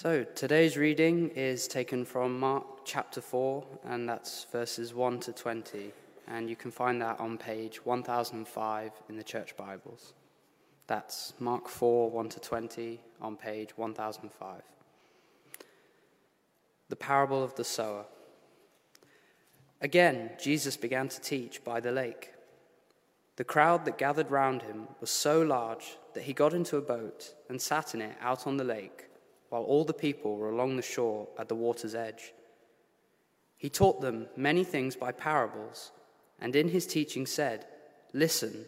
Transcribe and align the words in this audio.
So, 0.00 0.22
today's 0.22 0.76
reading 0.76 1.30
is 1.30 1.66
taken 1.66 2.04
from 2.04 2.38
Mark 2.38 2.84
chapter 2.84 3.20
4, 3.20 3.66
and 3.84 4.08
that's 4.08 4.46
verses 4.52 4.94
1 4.94 5.18
to 5.18 5.32
20. 5.32 5.92
And 6.28 6.48
you 6.48 6.54
can 6.54 6.70
find 6.70 7.02
that 7.02 7.18
on 7.18 7.36
page 7.36 7.84
1005 7.84 8.92
in 9.08 9.16
the 9.16 9.24
Church 9.24 9.56
Bibles. 9.56 10.12
That's 10.86 11.34
Mark 11.40 11.68
4, 11.68 12.12
1 12.12 12.28
to 12.28 12.38
20, 12.38 13.00
on 13.20 13.34
page 13.34 13.76
1005. 13.76 14.62
The 16.88 16.94
parable 16.94 17.42
of 17.42 17.56
the 17.56 17.64
sower. 17.64 18.04
Again, 19.80 20.30
Jesus 20.40 20.76
began 20.76 21.08
to 21.08 21.20
teach 21.20 21.64
by 21.64 21.80
the 21.80 21.90
lake. 21.90 22.34
The 23.34 23.42
crowd 23.42 23.84
that 23.84 23.98
gathered 23.98 24.30
round 24.30 24.62
him 24.62 24.86
was 25.00 25.10
so 25.10 25.42
large 25.42 25.98
that 26.14 26.22
he 26.22 26.32
got 26.32 26.54
into 26.54 26.76
a 26.76 26.82
boat 26.82 27.34
and 27.48 27.60
sat 27.60 27.96
in 27.96 28.00
it 28.00 28.16
out 28.20 28.46
on 28.46 28.58
the 28.58 28.62
lake 28.62 29.07
while 29.48 29.62
all 29.62 29.84
the 29.84 29.94
people 29.94 30.36
were 30.36 30.50
along 30.50 30.76
the 30.76 30.82
shore 30.82 31.28
at 31.38 31.48
the 31.48 31.54
water's 31.54 31.94
edge. 31.94 32.32
He 33.56 33.68
taught 33.68 34.00
them 34.00 34.28
many 34.36 34.64
things 34.64 34.94
by 34.94 35.12
parables, 35.12 35.90
and 36.40 36.54
in 36.54 36.68
his 36.68 36.86
teaching 36.86 37.26
said, 37.26 37.66
Listen, 38.12 38.66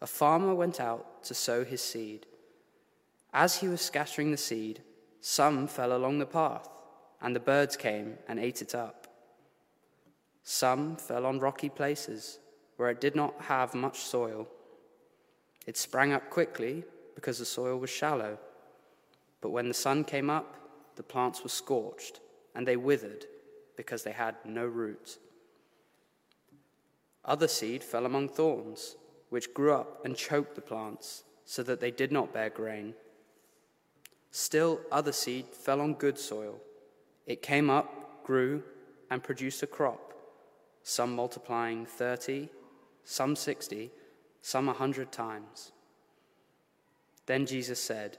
a 0.00 0.06
farmer 0.06 0.54
went 0.54 0.80
out 0.80 1.24
to 1.24 1.34
sow 1.34 1.64
his 1.64 1.82
seed. 1.82 2.26
As 3.32 3.56
he 3.56 3.68
was 3.68 3.80
scattering 3.80 4.30
the 4.30 4.36
seed, 4.36 4.82
some 5.20 5.66
fell 5.66 5.96
along 5.96 6.18
the 6.18 6.26
path, 6.26 6.68
and 7.20 7.34
the 7.34 7.40
birds 7.40 7.76
came 7.76 8.18
and 8.28 8.38
ate 8.38 8.62
it 8.62 8.74
up. 8.74 9.06
Some 10.42 10.96
fell 10.96 11.24
on 11.24 11.38
rocky 11.38 11.68
places 11.68 12.38
where 12.76 12.90
it 12.90 13.00
did 13.00 13.14
not 13.14 13.40
have 13.42 13.74
much 13.74 14.00
soil. 14.00 14.48
It 15.66 15.76
sprang 15.76 16.12
up 16.12 16.30
quickly 16.30 16.84
because 17.14 17.38
the 17.38 17.44
soil 17.44 17.78
was 17.78 17.90
shallow. 17.90 18.38
But 19.42 19.50
when 19.50 19.68
the 19.68 19.74
sun 19.74 20.04
came 20.04 20.30
up, 20.30 20.56
the 20.96 21.02
plants 21.02 21.42
were 21.42 21.50
scorched, 21.50 22.20
and 22.54 22.66
they 22.66 22.76
withered 22.76 23.26
because 23.76 24.04
they 24.04 24.12
had 24.12 24.36
no 24.46 24.64
root. 24.64 25.18
Other 27.24 27.48
seed 27.48 27.84
fell 27.84 28.06
among 28.06 28.30
thorns, 28.30 28.96
which 29.28 29.52
grew 29.52 29.74
up 29.74 30.04
and 30.04 30.16
choked 30.16 30.54
the 30.54 30.60
plants, 30.62 31.24
so 31.44 31.62
that 31.64 31.80
they 31.80 31.90
did 31.90 32.12
not 32.12 32.32
bear 32.32 32.48
grain. 32.48 32.94
Still, 34.30 34.80
other 34.90 35.12
seed 35.12 35.46
fell 35.46 35.80
on 35.80 35.94
good 35.94 36.18
soil. 36.18 36.60
It 37.26 37.42
came 37.42 37.68
up, 37.68 38.24
grew, 38.24 38.62
and 39.10 39.22
produced 39.22 39.62
a 39.62 39.66
crop, 39.66 40.14
some 40.82 41.14
multiplying 41.14 41.84
thirty, 41.84 42.48
some 43.04 43.36
sixty, 43.36 43.90
some 44.40 44.68
a 44.68 44.72
hundred 44.72 45.12
times. 45.12 45.72
Then 47.26 47.46
Jesus 47.46 47.80
said, 47.80 48.18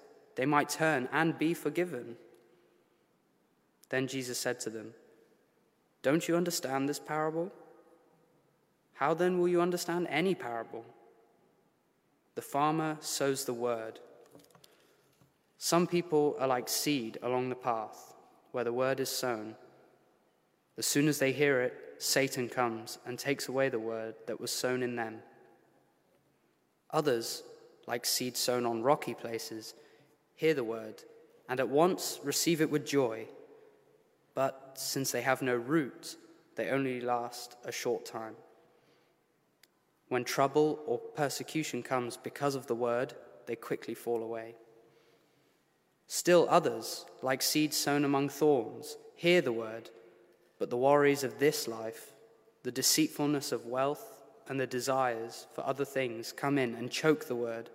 they 0.35 0.45
might 0.45 0.69
turn 0.69 1.09
and 1.11 1.37
be 1.37 1.53
forgiven. 1.53 2.15
Then 3.89 4.07
Jesus 4.07 4.39
said 4.39 4.59
to 4.61 4.69
them, 4.69 4.93
Don't 6.01 6.27
you 6.27 6.35
understand 6.35 6.87
this 6.87 6.99
parable? 6.99 7.51
How 8.93 9.13
then 9.13 9.39
will 9.39 9.47
you 9.47 9.61
understand 9.61 10.07
any 10.09 10.35
parable? 10.35 10.85
The 12.35 12.41
farmer 12.41 12.97
sows 13.01 13.45
the 13.45 13.53
word. 13.53 13.99
Some 15.57 15.85
people 15.85 16.35
are 16.39 16.47
like 16.47 16.69
seed 16.69 17.17
along 17.21 17.49
the 17.49 17.55
path 17.55 18.13
where 18.51 18.63
the 18.63 18.73
word 18.73 18.99
is 18.99 19.09
sown. 19.09 19.55
As 20.77 20.85
soon 20.85 21.07
as 21.07 21.19
they 21.19 21.31
hear 21.31 21.61
it, 21.61 21.73
Satan 21.97 22.49
comes 22.49 22.97
and 23.05 23.19
takes 23.19 23.47
away 23.47 23.69
the 23.69 23.79
word 23.79 24.15
that 24.27 24.39
was 24.39 24.51
sown 24.51 24.81
in 24.81 24.95
them. 24.95 25.19
Others, 26.91 27.43
like 27.87 28.05
seed 28.05 28.35
sown 28.37 28.65
on 28.65 28.81
rocky 28.81 29.13
places, 29.13 29.73
hear 30.41 30.55
the 30.55 30.63
word, 30.63 31.03
and 31.47 31.59
at 31.59 31.69
once 31.69 32.19
receive 32.23 32.61
it 32.61 32.71
with 32.71 32.83
joy. 32.83 33.27
But 34.33 34.71
since 34.73 35.11
they 35.11 35.21
have 35.21 35.43
no 35.43 35.55
root, 35.55 36.15
they 36.55 36.69
only 36.69 36.99
last 36.99 37.57
a 37.63 37.71
short 37.71 38.07
time. 38.07 38.33
When 40.07 40.23
trouble 40.23 40.79
or 40.87 40.97
persecution 40.97 41.83
comes 41.83 42.17
because 42.17 42.55
of 42.55 42.65
the 42.65 42.73
word, 42.73 43.13
they 43.45 43.55
quickly 43.55 43.93
fall 43.93 44.23
away. 44.23 44.55
Still 46.07 46.47
others, 46.49 47.05
like 47.21 47.43
seeds 47.43 47.77
sown 47.77 48.03
among 48.03 48.29
thorns, 48.29 48.97
hear 49.13 49.41
the 49.41 49.53
word, 49.53 49.91
but 50.57 50.71
the 50.71 50.75
worries 50.75 51.23
of 51.23 51.37
this 51.37 51.67
life, 51.67 52.13
the 52.63 52.71
deceitfulness 52.71 53.51
of 53.51 53.67
wealth, 53.67 54.23
and 54.47 54.59
the 54.59 54.65
desires 54.65 55.45
for 55.53 55.63
other 55.67 55.85
things 55.85 56.31
come 56.31 56.57
in 56.57 56.73
and 56.73 56.89
choke 56.89 57.25
the 57.25 57.35
word, 57.35 57.69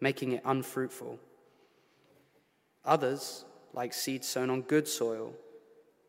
making 0.00 0.32
it 0.32 0.42
unfruitful. 0.46 1.18
Others, 2.88 3.44
like 3.74 3.92
seed 3.92 4.24
sown 4.24 4.48
on 4.48 4.62
good 4.62 4.88
soil, 4.88 5.34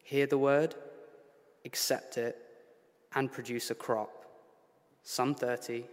hear 0.01 0.25
the 0.25 0.38
word, 0.38 0.75
accept 1.66 2.17
it, 2.17 2.38
and 3.13 3.29
produce 3.29 3.69
a 3.69 3.75
crop. 3.75 4.25
Some 5.03 5.35
30, 5.35 5.84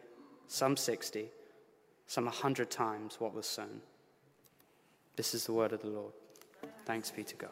some 0.46 0.76
60, 0.76 1.26
some 2.06 2.26
100 2.26 2.70
times 2.70 3.16
what 3.19 3.34
was 3.34 3.46
sown. 3.46 3.80
This 5.16 5.34
is 5.34 5.46
the 5.46 5.52
word 5.52 5.72
of 5.72 5.82
the 5.82 5.88
Lord. 5.88 6.12
Thanks 6.84 7.10
be 7.10 7.25
to 7.25 7.34
God. 7.34 7.50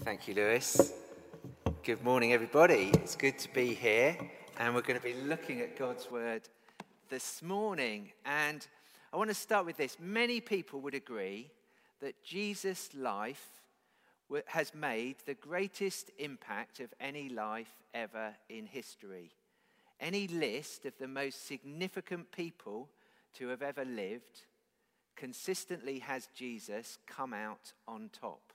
Thank 0.00 0.28
you, 0.28 0.34
Lewis. 0.34 0.92
Good 1.82 2.04
morning, 2.04 2.34
everybody. 2.34 2.90
It's 2.96 3.16
good 3.16 3.38
to 3.38 3.52
be 3.54 3.72
here 3.72 4.18
and 4.60 4.74
we're 4.74 4.82
going 4.82 5.00
to 5.00 5.02
be 5.02 5.14
looking 5.14 5.62
at 5.62 5.74
God's 5.74 6.10
Word 6.10 6.42
this 7.08 7.42
morning. 7.42 8.12
And 8.26 8.66
I 9.10 9.16
want 9.16 9.30
to 9.30 9.34
start 9.34 9.64
with 9.64 9.78
this. 9.78 9.96
Many 9.98 10.42
people 10.42 10.82
would 10.82 10.92
agree 10.94 11.50
that 12.02 12.22
Jesus' 12.22 12.90
life 12.94 13.42
has 14.44 14.74
made 14.74 15.16
the 15.24 15.32
greatest 15.32 16.10
impact 16.18 16.78
of 16.78 16.92
any 17.00 17.30
life 17.30 17.72
ever 17.94 18.34
in 18.50 18.66
history. 18.66 19.30
Any 19.98 20.28
list 20.28 20.84
of 20.84 20.92
the 20.98 21.08
most 21.08 21.46
significant 21.46 22.30
people 22.30 22.90
to 23.38 23.48
have 23.48 23.62
ever 23.62 23.86
lived 23.86 24.42
consistently 25.16 26.00
has 26.00 26.28
Jesus 26.36 26.98
come 27.06 27.32
out 27.32 27.72
on 27.88 28.10
top. 28.12 28.52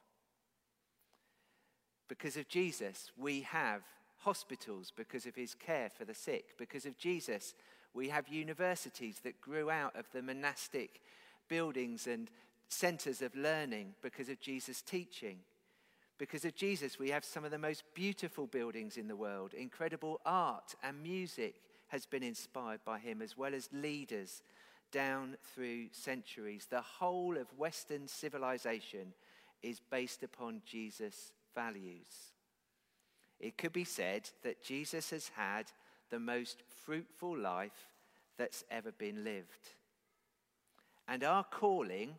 Because 2.08 2.38
of 2.38 2.48
Jesus, 2.48 3.12
we 3.18 3.42
have 3.42 3.82
hospitals 4.20 4.92
because 4.96 5.26
of 5.26 5.36
his 5.36 5.54
care 5.54 5.90
for 5.90 6.06
the 6.06 6.14
sick. 6.14 6.58
Because 6.58 6.86
of 6.86 6.98
Jesus, 6.98 7.54
we 7.94 8.10
have 8.10 8.28
universities 8.28 9.20
that 9.24 9.42
grew 9.42 9.70
out 9.70 9.96
of 9.96 10.06
the 10.12 10.22
monastic 10.22 11.02
buildings 11.48 12.08
and 12.08 12.30
centers 12.68 13.22
of 13.22 13.36
learning 13.36 13.94
because 14.02 14.30
of 14.30 14.40
Jesus' 14.40 14.82
teaching. 14.82 15.38
Because 16.18 16.46
of 16.46 16.56
Jesus, 16.56 16.98
we 16.98 17.10
have 17.10 17.26
some 17.26 17.44
of 17.46 17.52
the 17.52 17.58
most 17.58 17.84
beautiful 17.94 18.48
buildings 18.48 18.98
in 18.98 19.08
the 19.08 19.16
world. 19.16 19.54
Incredible 19.54 20.22
art 20.26 20.74
and 20.84 21.04
music 21.04 21.56
has 21.90 22.06
been 22.06 22.24
inspired 22.24 22.80
by 22.86 23.00
him, 23.00 23.22
as 23.22 23.38
well 23.38 23.54
as 23.54 23.70
leaders 23.72 24.42
down 24.92 25.36
through 25.54 25.88
centuries. 25.92 26.68
The 26.70 26.82
whole 26.82 27.38
of 27.38 27.48
Western 27.58 28.08
civilization 28.08 29.14
is 29.62 29.80
based 29.80 30.24
upon 30.24 30.62
Jesus' 30.66 31.32
values 31.54 32.35
it 33.40 33.58
could 33.58 33.74
be 33.74 33.84
said 33.84 34.30
that 34.44 34.64
Jesus 34.64 35.10
has 35.12 35.30
had 35.36 35.72
the 36.10 36.20
most 36.20 36.64
fruitful 36.86 37.38
life 37.38 37.90
that's 38.38 38.64
ever 38.72 38.92
been 38.92 39.24
lived. 39.24 39.70
And 41.08 41.24
our 41.24 41.44
calling 41.44 42.16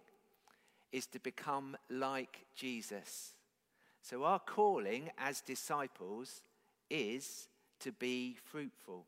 is 0.92 1.06
to 1.08 1.18
become 1.18 1.76
like 1.90 2.46
Jesus. 2.54 3.34
So, 4.02 4.24
our 4.24 4.38
calling 4.38 5.10
as 5.18 5.40
disciples 5.40 6.42
is 6.88 7.48
to 7.80 7.92
be 7.92 8.36
fruitful. 8.44 9.04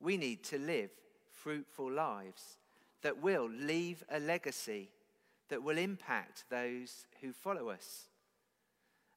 We 0.00 0.16
need 0.16 0.42
to 0.44 0.58
live 0.58 0.90
fruitful 1.30 1.90
lives 1.90 2.58
that 3.02 3.22
will 3.22 3.48
leave 3.48 4.02
a 4.10 4.18
legacy, 4.18 4.88
that 5.48 5.62
will 5.62 5.78
impact 5.78 6.44
those 6.50 7.06
who 7.20 7.32
follow 7.32 7.68
us. 7.68 8.06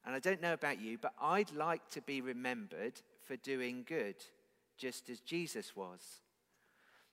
And 0.04 0.14
I 0.14 0.18
don't 0.18 0.42
know 0.42 0.52
about 0.52 0.80
you, 0.80 0.98
but 0.98 1.12
I'd 1.20 1.52
like 1.52 1.88
to 1.90 2.00
be 2.02 2.20
remembered 2.20 2.94
for 3.26 3.36
doing 3.36 3.84
good, 3.86 4.16
just 4.78 5.10
as 5.10 5.20
Jesus 5.20 5.76
was. 5.76 6.00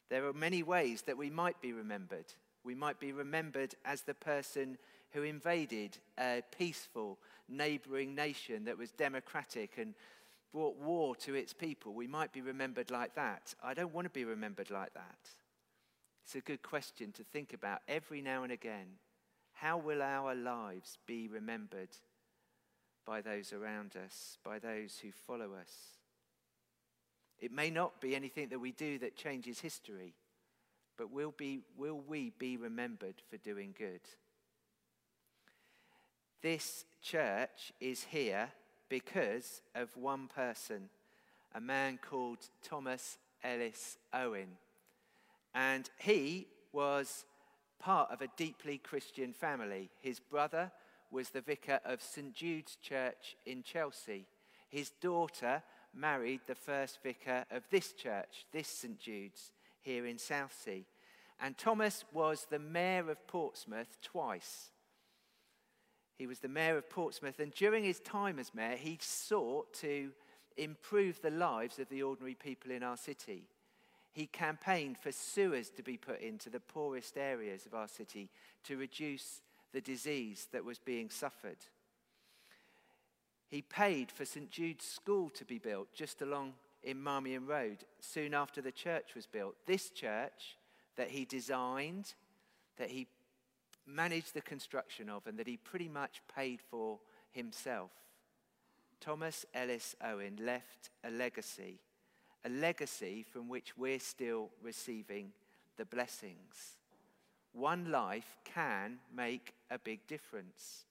There 0.09 0.25
are 0.25 0.33
many 0.33 0.63
ways 0.63 1.01
that 1.03 1.17
we 1.17 1.29
might 1.29 1.61
be 1.61 1.73
remembered. 1.73 2.33
We 2.63 2.75
might 2.75 2.99
be 2.99 3.11
remembered 3.11 3.75
as 3.83 4.01
the 4.01 4.13
person 4.13 4.77
who 5.11 5.23
invaded 5.23 5.97
a 6.19 6.43
peaceful 6.57 7.17
neighboring 7.49 8.15
nation 8.15 8.65
that 8.65 8.77
was 8.77 8.91
democratic 8.91 9.77
and 9.77 9.93
brought 10.53 10.77
war 10.77 11.15
to 11.15 11.35
its 11.35 11.53
people. 11.53 11.93
We 11.93 12.07
might 12.07 12.31
be 12.31 12.41
remembered 12.41 12.89
like 12.89 13.15
that. 13.15 13.53
I 13.61 13.73
don't 13.73 13.93
want 13.93 14.05
to 14.05 14.11
be 14.11 14.25
remembered 14.25 14.69
like 14.69 14.93
that. 14.93 15.29
It's 16.23 16.35
a 16.35 16.41
good 16.41 16.61
question 16.61 17.11
to 17.13 17.23
think 17.23 17.53
about 17.53 17.81
every 17.87 18.21
now 18.21 18.43
and 18.43 18.51
again. 18.51 18.97
How 19.53 19.77
will 19.77 20.01
our 20.01 20.35
lives 20.35 20.97
be 21.05 21.27
remembered 21.27 21.89
by 23.07 23.21
those 23.21 23.53
around 23.53 23.95
us, 23.95 24.37
by 24.43 24.59
those 24.59 24.99
who 25.01 25.11
follow 25.11 25.53
us? 25.53 25.71
It 27.39 27.51
may 27.51 27.69
not 27.69 28.01
be 28.01 28.15
anything 28.15 28.49
that 28.49 28.59
we 28.59 28.73
do 28.73 28.99
that 28.99 29.15
changes 29.15 29.61
history, 29.61 30.13
but 30.97 31.11
will, 31.11 31.33
be, 31.35 31.61
will 31.77 32.01
we 32.05 32.33
be 32.37 32.57
remembered 32.57 33.15
for 33.29 33.37
doing 33.37 33.73
good? 33.77 34.01
This 36.41 36.83
church 37.01 37.71
is 37.79 38.03
here 38.03 38.49
because 38.89 39.61
of 39.73 39.95
one 39.95 40.27
person, 40.27 40.89
a 41.55 41.61
man 41.61 41.99
called 42.01 42.39
Thomas 42.61 43.17
Ellis 43.43 43.97
Owen. 44.13 44.57
And 45.55 45.89
he 45.97 46.47
was 46.73 47.25
part 47.79 48.11
of 48.11 48.21
a 48.21 48.29
deeply 48.35 48.77
Christian 48.77 49.33
family. 49.33 49.89
His 50.01 50.19
brother 50.19 50.71
was 51.11 51.29
the 51.29 51.41
vicar 51.41 51.79
of 51.85 52.01
St. 52.01 52.33
Jude's 52.33 52.75
Church 52.75 53.35
in 53.45 53.63
Chelsea. 53.63 54.27
His 54.69 54.91
daughter 55.01 55.63
married 55.93 56.41
the 56.47 56.55
first 56.55 56.99
vicar 57.01 57.45
of 57.51 57.63
this 57.71 57.93
church, 57.93 58.45
this 58.51 58.67
St. 58.67 58.99
Jude's, 58.99 59.51
here 59.81 60.05
in 60.05 60.17
Southsea. 60.17 60.83
And 61.39 61.57
Thomas 61.57 62.03
was 62.11 62.47
the 62.49 62.59
mayor 62.59 63.09
of 63.09 63.25
Portsmouth 63.27 63.97
twice. 64.01 64.71
He 66.17 66.27
was 66.27 66.39
the 66.39 66.47
mayor 66.47 66.77
of 66.77 66.89
Portsmouth, 66.89 67.39
and 67.39 67.53
during 67.53 67.83
his 67.83 67.99
time 67.99 68.39
as 68.39 68.55
mayor, 68.55 68.75
he 68.75 68.97
sought 68.99 69.71
to 69.75 70.11
improve 70.57 71.21
the 71.21 71.29
lives 71.29 71.77
of 71.77 71.89
the 71.89 72.01
ordinary 72.01 72.33
people 72.33 72.71
in 72.71 72.81
our 72.81 72.97
city. 72.97 73.43
He 74.13 74.25
campaigned 74.25 74.97
for 74.97 75.11
sewers 75.11 75.69
to 75.71 75.83
be 75.83 75.95
put 75.95 76.21
into 76.21 76.49
the 76.49 76.59
poorest 76.59 77.17
areas 77.17 77.67
of 77.67 77.75
our 77.75 77.87
city 77.87 78.31
to 78.63 78.75
reduce 78.75 79.41
the 79.77 79.81
disease 79.81 80.47
that 80.51 80.65
was 80.65 80.79
being 80.79 81.07
suffered. 81.07 81.59
He 83.47 83.61
paid 83.61 84.11
for 84.11 84.25
St. 84.25 84.49
Jude's 84.49 84.83
School 84.83 85.29
to 85.29 85.45
be 85.45 85.59
built 85.59 85.93
just 85.93 86.23
along 86.23 86.53
in 86.81 86.97
Marmion 86.97 87.45
Road 87.45 87.77
soon 87.99 88.33
after 88.33 88.59
the 88.59 88.71
church 88.71 89.13
was 89.13 89.27
built. 89.27 89.53
This 89.67 89.91
church 89.91 90.57
that 90.95 91.11
he 91.11 91.25
designed, 91.25 92.15
that 92.77 92.89
he 92.89 93.05
managed 93.85 94.33
the 94.33 94.41
construction 94.41 95.11
of 95.11 95.27
and 95.27 95.37
that 95.37 95.47
he 95.47 95.57
pretty 95.57 95.89
much 95.89 96.23
paid 96.35 96.59
for 96.59 96.97
himself. 97.31 97.91
Thomas 98.99 99.45
Ellis 99.53 99.95
Owen 100.03 100.39
left 100.41 100.89
a 101.03 101.11
legacy, 101.11 101.77
a 102.43 102.49
legacy 102.49 103.23
from 103.31 103.47
which 103.47 103.77
we're 103.77 103.99
still 103.99 104.49
receiving 104.63 105.33
the 105.77 105.85
blessings. 105.85 106.77
One 107.57 107.89
life 107.89 108.37
can 108.45 108.99
make 109.11 109.55
a 109.71 109.79
big 109.79 110.05
difference. 110.05 110.85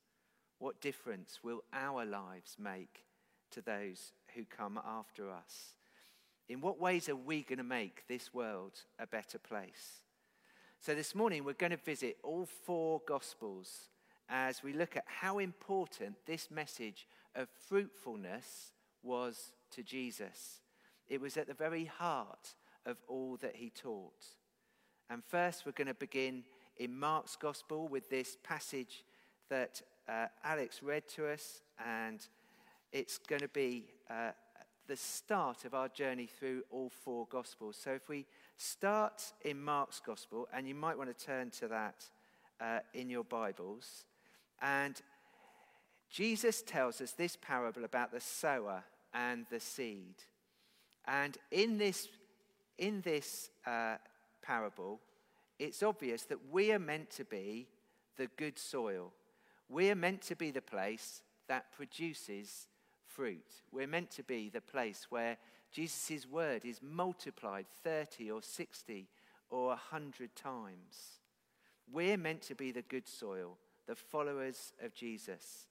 What 0.58 0.80
difference 0.80 1.38
will 1.40 1.62
our 1.72 2.04
lives 2.04 2.56
make 2.58 3.04
to 3.52 3.60
those 3.62 4.10
who 4.34 4.44
come 4.44 4.80
after 4.84 5.30
us? 5.30 5.76
In 6.48 6.60
what 6.60 6.80
ways 6.80 7.08
are 7.08 7.14
we 7.14 7.42
going 7.42 7.58
to 7.58 7.62
make 7.62 8.08
this 8.08 8.34
world 8.34 8.72
a 8.98 9.06
better 9.06 9.38
place? 9.38 10.02
So, 10.80 10.96
this 10.96 11.14
morning 11.14 11.44
we're 11.44 11.52
going 11.52 11.70
to 11.70 11.76
visit 11.76 12.16
all 12.24 12.48
four 12.64 13.00
Gospels 13.06 13.90
as 14.28 14.64
we 14.64 14.72
look 14.72 14.96
at 14.96 15.04
how 15.06 15.38
important 15.38 16.16
this 16.26 16.50
message 16.50 17.06
of 17.36 17.46
fruitfulness 17.68 18.72
was 19.04 19.52
to 19.70 19.84
Jesus. 19.84 20.62
It 21.06 21.20
was 21.20 21.36
at 21.36 21.46
the 21.46 21.54
very 21.54 21.84
heart 21.84 22.56
of 22.84 22.96
all 23.06 23.36
that 23.36 23.54
he 23.54 23.70
taught. 23.70 24.26
And 25.08 25.22
first, 25.24 25.64
we're 25.64 25.70
going 25.70 25.86
to 25.86 25.94
begin 25.94 26.42
in 26.78 26.98
Mark's 26.98 27.36
Gospel 27.36 27.88
with 27.88 28.08
this 28.10 28.36
passage 28.42 29.04
that 29.48 29.82
uh, 30.08 30.26
Alex 30.44 30.82
read 30.82 31.08
to 31.08 31.26
us, 31.26 31.60
and 31.84 32.26
it's 32.92 33.18
going 33.18 33.40
to 33.40 33.48
be 33.48 33.84
uh, 34.10 34.30
the 34.86 34.96
start 34.96 35.64
of 35.64 35.74
our 35.74 35.88
journey 35.88 36.26
through 36.26 36.62
all 36.70 36.90
four 36.90 37.26
Gospels. 37.30 37.76
So, 37.80 37.92
if 37.92 38.08
we 38.08 38.26
Start 38.58 39.22
in 39.42 39.62
Mark's 39.62 40.00
Gospel, 40.00 40.48
and 40.52 40.66
you 40.66 40.74
might 40.74 40.96
want 40.96 41.16
to 41.16 41.26
turn 41.26 41.50
to 41.50 41.68
that 41.68 42.08
uh, 42.58 42.78
in 42.94 43.10
your 43.10 43.24
Bibles. 43.24 44.06
And 44.62 44.98
Jesus 46.08 46.62
tells 46.62 47.02
us 47.02 47.12
this 47.12 47.36
parable 47.36 47.84
about 47.84 48.12
the 48.12 48.20
sower 48.20 48.82
and 49.12 49.44
the 49.50 49.60
seed. 49.60 50.14
And 51.06 51.36
in 51.50 51.76
this, 51.76 52.08
in 52.78 53.02
this 53.02 53.50
uh, 53.66 53.96
parable, 54.42 55.00
it's 55.58 55.82
obvious 55.82 56.24
that 56.24 56.50
we 56.50 56.72
are 56.72 56.78
meant 56.78 57.10
to 57.10 57.24
be 57.24 57.68
the 58.16 58.28
good 58.36 58.58
soil. 58.58 59.12
We 59.68 59.90
are 59.90 59.96
meant 59.96 60.22
to 60.22 60.36
be 60.36 60.50
the 60.50 60.62
place 60.62 61.22
that 61.48 61.72
produces 61.72 62.68
fruit. 63.06 63.46
We're 63.72 63.86
meant 63.86 64.10
to 64.12 64.22
be 64.22 64.48
the 64.48 64.60
place 64.60 65.06
where 65.10 65.38
Jesus' 65.72 66.26
word 66.26 66.64
is 66.64 66.80
multiplied 66.82 67.66
30 67.82 68.30
or 68.30 68.42
60 68.42 69.08
or 69.50 69.68
100 69.68 70.34
times. 70.36 71.20
We're 71.90 72.16
meant 72.16 72.42
to 72.42 72.54
be 72.54 72.72
the 72.72 72.82
good 72.82 73.08
soil, 73.08 73.58
the 73.86 73.94
followers 73.94 74.72
of 74.82 74.94
Jesus. 74.94 75.66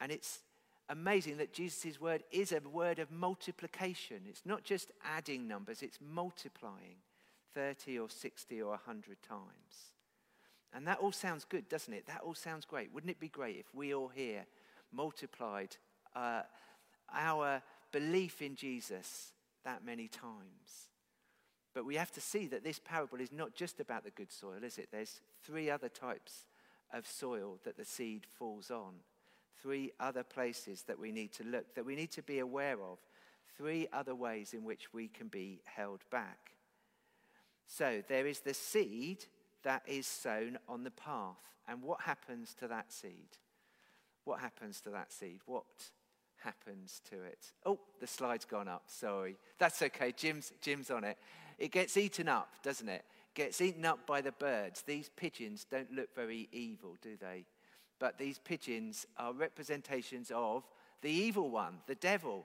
And 0.00 0.10
it's 0.10 0.40
amazing 0.88 1.38
that 1.38 1.52
Jesus' 1.52 2.00
word 2.00 2.24
is 2.30 2.52
a 2.52 2.60
word 2.60 2.98
of 2.98 3.10
multiplication. 3.10 4.22
It's 4.26 4.44
not 4.44 4.64
just 4.64 4.90
adding 5.04 5.46
numbers, 5.46 5.82
it's 5.82 5.98
multiplying 6.00 6.96
30 7.54 7.98
or 7.98 8.10
60 8.10 8.62
or 8.62 8.70
100 8.70 9.22
times. 9.22 9.92
And 10.72 10.86
that 10.88 10.98
all 10.98 11.12
sounds 11.12 11.44
good, 11.44 11.68
doesn't 11.68 11.92
it? 11.92 12.06
That 12.06 12.22
all 12.24 12.34
sounds 12.34 12.64
great. 12.64 12.92
Wouldn't 12.92 13.10
it 13.10 13.20
be 13.20 13.28
great 13.28 13.56
if 13.56 13.72
we 13.74 13.94
all 13.94 14.08
here 14.08 14.44
multiplied 14.92 15.76
uh, 16.14 16.42
our 17.12 17.62
belief 17.92 18.42
in 18.42 18.56
Jesus 18.56 19.32
that 19.64 19.84
many 19.84 20.08
times. 20.08 20.90
But 21.74 21.84
we 21.84 21.96
have 21.96 22.12
to 22.12 22.20
see 22.20 22.46
that 22.48 22.62
this 22.62 22.78
parable 22.78 23.20
is 23.20 23.32
not 23.32 23.54
just 23.54 23.80
about 23.80 24.04
the 24.04 24.10
good 24.10 24.32
soil, 24.32 24.62
is 24.62 24.78
it? 24.78 24.88
There's 24.92 25.20
three 25.42 25.70
other 25.70 25.88
types 25.88 26.46
of 26.92 27.06
soil 27.06 27.58
that 27.64 27.76
the 27.76 27.84
seed 27.84 28.26
falls 28.38 28.70
on. 28.70 28.94
Three 29.60 29.92
other 29.98 30.22
places 30.22 30.82
that 30.82 30.98
we 30.98 31.10
need 31.10 31.32
to 31.34 31.44
look, 31.44 31.74
that 31.74 31.86
we 31.86 31.96
need 31.96 32.12
to 32.12 32.22
be 32.22 32.38
aware 32.38 32.80
of. 32.80 32.98
Three 33.56 33.88
other 33.92 34.14
ways 34.14 34.54
in 34.54 34.64
which 34.64 34.92
we 34.92 35.08
can 35.08 35.28
be 35.28 35.62
held 35.64 36.00
back. 36.10 36.52
So 37.66 38.02
there 38.08 38.26
is 38.26 38.40
the 38.40 38.54
seed 38.54 39.24
that 39.62 39.82
is 39.86 40.06
sown 40.06 40.58
on 40.68 40.84
the 40.84 40.90
path. 40.90 41.36
And 41.66 41.82
what 41.82 42.02
happens 42.02 42.54
to 42.60 42.68
that 42.68 42.92
seed? 42.92 43.38
What 44.24 44.40
happens 44.40 44.80
to 44.82 44.90
that 44.90 45.12
seed? 45.12 45.40
What 45.46 45.64
happens 46.44 47.00
to 47.10 47.22
it. 47.22 47.52
Oh, 47.64 47.80
the 48.00 48.06
slide's 48.06 48.44
gone 48.44 48.68
up. 48.68 48.84
Sorry. 48.86 49.36
That's 49.58 49.80
okay. 49.82 50.12
Jim's, 50.16 50.52
Jim's 50.60 50.90
on 50.90 51.04
it. 51.04 51.18
It 51.58 51.72
gets 51.72 51.96
eaten 51.96 52.28
up, 52.28 52.48
doesn't 52.62 52.88
it? 52.88 53.04
Gets 53.34 53.60
eaten 53.60 53.84
up 53.84 54.06
by 54.06 54.20
the 54.20 54.32
birds. 54.32 54.82
These 54.82 55.10
pigeons 55.16 55.66
don't 55.68 55.92
look 55.92 56.14
very 56.14 56.48
evil, 56.52 56.96
do 57.02 57.16
they? 57.20 57.46
But 57.98 58.18
these 58.18 58.38
pigeons 58.38 59.06
are 59.16 59.32
representations 59.32 60.30
of 60.34 60.64
the 61.00 61.10
evil 61.10 61.50
one, 61.50 61.78
the 61.86 61.94
devil. 61.94 62.44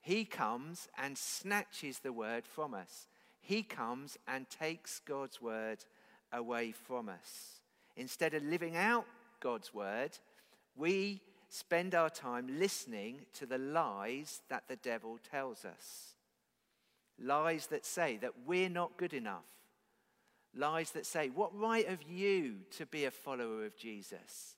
He 0.00 0.24
comes 0.24 0.88
and 0.96 1.18
snatches 1.18 1.98
the 1.98 2.12
word 2.12 2.46
from 2.46 2.74
us. 2.74 3.06
He 3.40 3.62
comes 3.62 4.16
and 4.28 4.48
takes 4.48 5.00
God's 5.00 5.40
word 5.40 5.84
away 6.32 6.72
from 6.72 7.08
us. 7.08 7.60
Instead 7.96 8.34
of 8.34 8.42
living 8.44 8.76
out 8.76 9.06
God's 9.40 9.74
word, 9.74 10.18
we 10.76 11.20
spend 11.48 11.94
our 11.94 12.10
time 12.10 12.58
listening 12.58 13.20
to 13.34 13.46
the 13.46 13.58
lies 13.58 14.40
that 14.48 14.64
the 14.68 14.76
devil 14.76 15.18
tells 15.30 15.64
us. 15.64 16.14
Lies 17.18 17.66
that 17.66 17.84
say 17.84 18.18
that 18.18 18.32
we're 18.46 18.70
not 18.70 18.96
good 18.96 19.12
enough. 19.12 19.44
Lies 20.54 20.92
that 20.92 21.06
say, 21.06 21.28
What 21.28 21.56
right 21.56 21.86
have 21.88 22.02
you 22.02 22.56
to 22.78 22.86
be 22.86 23.04
a 23.04 23.10
follower 23.10 23.66
of 23.66 23.76
Jesus? 23.76 24.56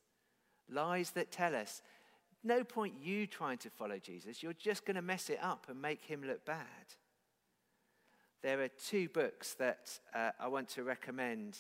Lies 0.71 1.11
that 1.11 1.33
tell 1.33 1.55
us, 1.55 1.83
No 2.45 2.63
point 2.63 2.95
you 3.03 3.27
trying 3.27 3.59
to 3.59 3.71
follow 3.71 3.99
Jesus, 3.99 4.43
you're 4.43 4.53
just 4.53 4.85
going 4.85 4.97
to 4.97 5.03
mess 5.03 5.29
it 5.29 5.39
up 5.43 5.67
and 5.69 5.81
make 5.81 6.05
him 6.05 6.23
look 6.25 6.45
bad. 6.45 6.95
There 8.43 8.61
are 8.61 8.69
two 8.89 9.09
books 9.09 9.55
that 9.61 10.01
uh, 10.13 10.31
I 10.41 10.49
want 10.49 10.69
to 10.71 10.83
recommend 10.83 11.59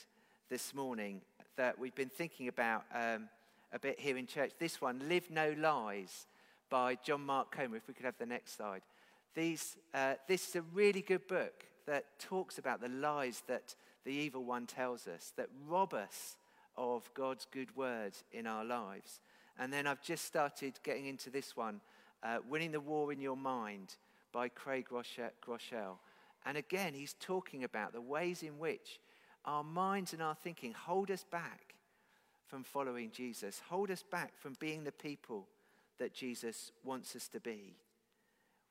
this 0.50 0.74
morning 0.74 1.20
that 1.54 1.78
we've 1.78 1.94
been 1.94 2.08
thinking 2.08 2.48
about. 2.48 2.82
Um, 2.92 3.28
a 3.72 3.78
bit 3.78 4.00
here 4.00 4.16
in 4.16 4.26
church. 4.26 4.50
This 4.58 4.80
one, 4.80 5.00
Live 5.08 5.30
No 5.30 5.54
Lies, 5.56 6.26
by 6.70 6.96
John 6.96 7.24
Mark 7.24 7.52
Comer. 7.52 7.76
If 7.76 7.86
we 7.86 7.94
could 7.94 8.04
have 8.04 8.18
the 8.18 8.26
next 8.26 8.56
slide. 8.56 8.82
These, 9.36 9.76
uh, 9.94 10.14
this 10.26 10.48
is 10.48 10.56
a 10.56 10.62
really 10.74 11.02
good 11.02 11.28
book 11.28 11.52
that 11.86 12.18
talks 12.18 12.58
about 12.58 12.80
the 12.80 12.88
lies 12.88 13.44
that 13.46 13.76
the 14.04 14.10
evil 14.12 14.42
one 14.42 14.66
tells 14.66 15.06
us, 15.06 15.32
that 15.36 15.50
rob 15.68 15.94
us 15.94 16.36
of 16.76 17.08
God's 17.14 17.46
good 17.52 17.76
word 17.76 18.14
in 18.32 18.44
our 18.48 18.64
lives. 18.64 19.20
And 19.56 19.72
then 19.72 19.86
I've 19.86 20.02
just 20.02 20.24
started 20.24 20.80
getting 20.82 21.06
into 21.06 21.30
this 21.30 21.56
one, 21.56 21.80
uh, 22.24 22.38
Winning 22.50 22.72
the 22.72 22.80
War 22.80 23.12
in 23.12 23.20
Your 23.20 23.36
Mind 23.36 23.94
by 24.32 24.48
Craig 24.48 24.88
Groeschel. 24.90 25.98
And 26.44 26.56
again, 26.56 26.94
he's 26.94 27.14
talking 27.14 27.64
about 27.64 27.92
the 27.92 28.00
ways 28.00 28.42
in 28.42 28.58
which 28.58 29.00
our 29.44 29.64
minds 29.64 30.12
and 30.12 30.22
our 30.22 30.34
thinking 30.34 30.72
hold 30.72 31.10
us 31.10 31.24
back 31.30 31.74
from 32.46 32.64
following 32.64 33.10
Jesus, 33.10 33.62
hold 33.68 33.90
us 33.90 34.02
back 34.02 34.32
from 34.36 34.54
being 34.60 34.84
the 34.84 34.92
people 34.92 35.48
that 35.98 36.12
Jesus 36.12 36.72
wants 36.84 37.16
us 37.16 37.28
to 37.28 37.40
be. 37.40 37.76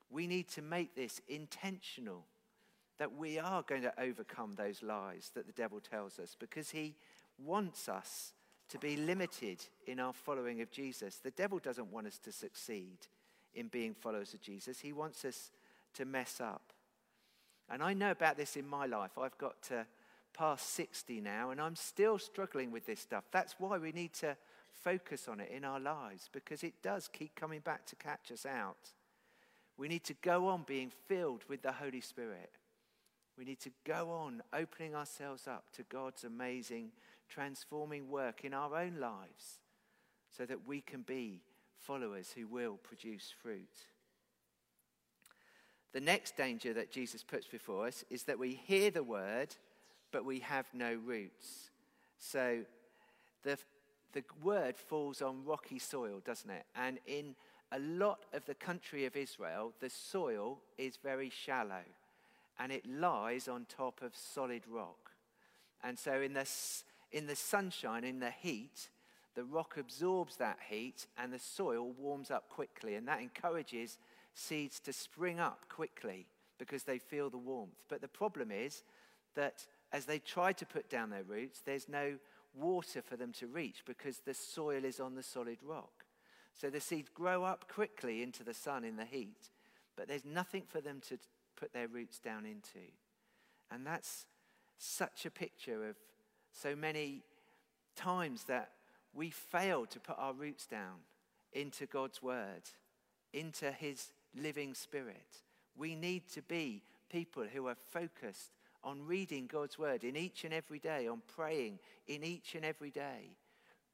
We 0.09 0.27
need 0.27 0.47
to 0.49 0.61
make 0.61 0.95
this 0.95 1.21
intentional 1.27 2.25
that 2.99 3.15
we 3.15 3.39
are 3.39 3.63
going 3.63 3.81
to 3.81 3.93
overcome 3.99 4.53
those 4.53 4.83
lies 4.83 5.31
that 5.33 5.47
the 5.47 5.53
devil 5.53 5.79
tells 5.79 6.19
us 6.19 6.35
because 6.39 6.69
he 6.69 6.93
wants 7.43 7.89
us 7.89 8.33
to 8.69 8.77
be 8.77 8.95
limited 8.95 9.65
in 9.87 9.99
our 9.99 10.13
following 10.13 10.61
of 10.61 10.69
Jesus. 10.71 11.17
The 11.17 11.31
devil 11.31 11.57
doesn't 11.57 11.91
want 11.91 12.05
us 12.05 12.19
to 12.19 12.31
succeed 12.31 12.99
in 13.55 13.67
being 13.67 13.93
followers 13.93 14.33
of 14.33 14.41
Jesus, 14.41 14.79
he 14.79 14.93
wants 14.93 15.25
us 15.25 15.51
to 15.95 16.05
mess 16.05 16.39
up. 16.39 16.71
And 17.71 17.81
I 17.81 17.93
know 17.93 18.11
about 18.11 18.37
this 18.37 18.57
in 18.57 18.67
my 18.67 18.85
life. 18.85 19.17
I've 19.17 19.37
got 19.37 19.61
to 19.63 19.85
past 20.33 20.73
60 20.73 21.21
now, 21.21 21.51
and 21.51 21.61
I'm 21.61 21.75
still 21.75 22.17
struggling 22.19 22.71
with 22.71 22.85
this 22.85 22.99
stuff. 22.99 23.23
That's 23.31 23.55
why 23.57 23.77
we 23.77 23.91
need 23.91 24.13
to 24.15 24.35
focus 24.83 25.27
on 25.27 25.39
it 25.39 25.51
in 25.51 25.63
our 25.63 25.79
lives 25.79 26.29
because 26.31 26.63
it 26.63 26.81
does 26.81 27.07
keep 27.07 27.35
coming 27.35 27.59
back 27.59 27.85
to 27.87 27.95
catch 27.95 28.31
us 28.31 28.45
out. 28.45 28.91
We 29.77 29.87
need 29.87 30.03
to 30.05 30.13
go 30.21 30.47
on 30.47 30.63
being 30.67 30.91
filled 31.07 31.43
with 31.47 31.61
the 31.61 31.71
Holy 31.71 32.01
Spirit. 32.01 32.51
We 33.37 33.45
need 33.45 33.59
to 33.61 33.71
go 33.85 34.11
on 34.11 34.41
opening 34.53 34.95
ourselves 34.95 35.47
up 35.47 35.65
to 35.73 35.83
God's 35.83 36.23
amazing 36.23 36.91
transforming 37.29 38.09
work 38.09 38.43
in 38.43 38.53
our 38.53 38.75
own 38.75 38.97
lives 38.99 39.59
so 40.35 40.45
that 40.45 40.67
we 40.67 40.81
can 40.81 41.01
be 41.01 41.41
followers 41.77 42.33
who 42.35 42.47
will 42.47 42.77
produce 42.77 43.33
fruit. 43.41 43.87
The 45.93 46.01
next 46.01 46.37
danger 46.37 46.73
that 46.73 46.91
Jesus 46.91 47.23
puts 47.23 47.47
before 47.47 47.87
us 47.87 48.05
is 48.09 48.23
that 48.23 48.39
we 48.39 48.53
hear 48.53 48.91
the 48.91 49.03
word, 49.03 49.55
but 50.11 50.25
we 50.25 50.39
have 50.39 50.65
no 50.73 50.97
roots. 51.05 51.69
So 52.17 52.59
the, 53.43 53.57
the 54.13 54.23
word 54.41 54.77
falls 54.77 55.21
on 55.21 55.43
rocky 55.45 55.79
soil, 55.79 56.21
doesn't 56.23 56.49
it? 56.49 56.65
And 56.75 56.99
in 57.05 57.35
a 57.71 57.79
lot 57.79 58.25
of 58.33 58.45
the 58.45 58.55
country 58.55 59.05
of 59.05 59.15
Israel, 59.15 59.73
the 59.79 59.89
soil 59.89 60.59
is 60.77 60.97
very 61.01 61.29
shallow 61.29 61.83
and 62.59 62.71
it 62.71 62.85
lies 62.85 63.47
on 63.47 63.65
top 63.65 64.01
of 64.01 64.15
solid 64.15 64.61
rock. 64.69 65.11
And 65.83 65.97
so, 65.97 66.21
in 66.21 66.33
the, 66.33 66.47
in 67.11 67.25
the 67.25 67.35
sunshine, 67.35 68.03
in 68.03 68.19
the 68.19 68.29
heat, 68.29 68.89
the 69.33 69.43
rock 69.43 69.77
absorbs 69.77 70.35
that 70.37 70.59
heat 70.69 71.07
and 71.17 71.33
the 71.33 71.39
soil 71.39 71.91
warms 71.97 72.29
up 72.29 72.49
quickly. 72.49 72.95
And 72.95 73.07
that 73.07 73.21
encourages 73.21 73.97
seeds 74.33 74.79
to 74.81 74.93
spring 74.93 75.39
up 75.39 75.65
quickly 75.69 76.27
because 76.57 76.83
they 76.83 76.99
feel 76.99 77.29
the 77.29 77.37
warmth. 77.37 77.83
But 77.89 78.01
the 78.01 78.07
problem 78.07 78.51
is 78.51 78.83
that 79.35 79.65
as 79.91 80.05
they 80.05 80.19
try 80.19 80.53
to 80.53 80.65
put 80.65 80.89
down 80.89 81.09
their 81.09 81.23
roots, 81.23 81.61
there's 81.65 81.89
no 81.89 82.17
water 82.53 83.01
for 83.01 83.15
them 83.15 83.31
to 83.33 83.47
reach 83.47 83.83
because 83.85 84.19
the 84.19 84.33
soil 84.33 84.83
is 84.83 84.99
on 84.99 85.15
the 85.15 85.23
solid 85.23 85.57
rock. 85.63 86.05
So 86.53 86.69
the 86.69 86.79
seeds 86.79 87.09
grow 87.09 87.43
up 87.43 87.67
quickly 87.71 88.21
into 88.21 88.43
the 88.43 88.53
sun 88.53 88.83
in 88.83 88.97
the 88.97 89.05
heat, 89.05 89.49
but 89.95 90.07
there's 90.07 90.25
nothing 90.25 90.63
for 90.67 90.81
them 90.81 91.01
to 91.09 91.17
put 91.55 91.73
their 91.73 91.87
roots 91.87 92.19
down 92.19 92.45
into. 92.45 92.87
And 93.71 93.85
that's 93.85 94.25
such 94.77 95.25
a 95.25 95.31
picture 95.31 95.87
of 95.87 95.95
so 96.53 96.75
many 96.75 97.23
times 97.95 98.43
that 98.45 98.71
we 99.13 99.29
fail 99.29 99.85
to 99.85 99.99
put 99.99 100.17
our 100.17 100.33
roots 100.33 100.65
down 100.65 100.99
into 101.53 101.85
God's 101.85 102.21
word, 102.21 102.63
into 103.33 103.71
his 103.71 104.11
living 104.35 104.73
spirit. 104.73 105.43
We 105.75 105.95
need 105.95 106.29
to 106.29 106.41
be 106.41 106.83
people 107.09 107.45
who 107.51 107.67
are 107.67 107.77
focused 107.91 108.51
on 108.83 109.05
reading 109.05 109.47
God's 109.47 109.77
word 109.77 110.03
in 110.03 110.15
each 110.15 110.43
and 110.43 110.53
every 110.53 110.79
day, 110.79 111.07
on 111.07 111.21
praying 111.27 111.79
in 112.07 112.23
each 112.23 112.55
and 112.55 112.65
every 112.65 112.89
day, 112.89 113.37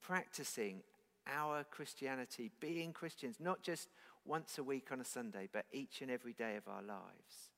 practicing 0.01 0.81
our 1.27 1.63
Christianity, 1.65 2.51
being 2.59 2.93
Christians, 2.93 3.37
not 3.39 3.61
just 3.61 3.89
once 4.25 4.57
a 4.57 4.63
week 4.63 4.91
on 4.91 5.01
a 5.01 5.05
Sunday, 5.05 5.49
but 5.51 5.65
each 5.71 6.01
and 6.01 6.09
every 6.09 6.33
day 6.33 6.55
of 6.55 6.67
our 6.67 6.81
lives. 6.81 7.51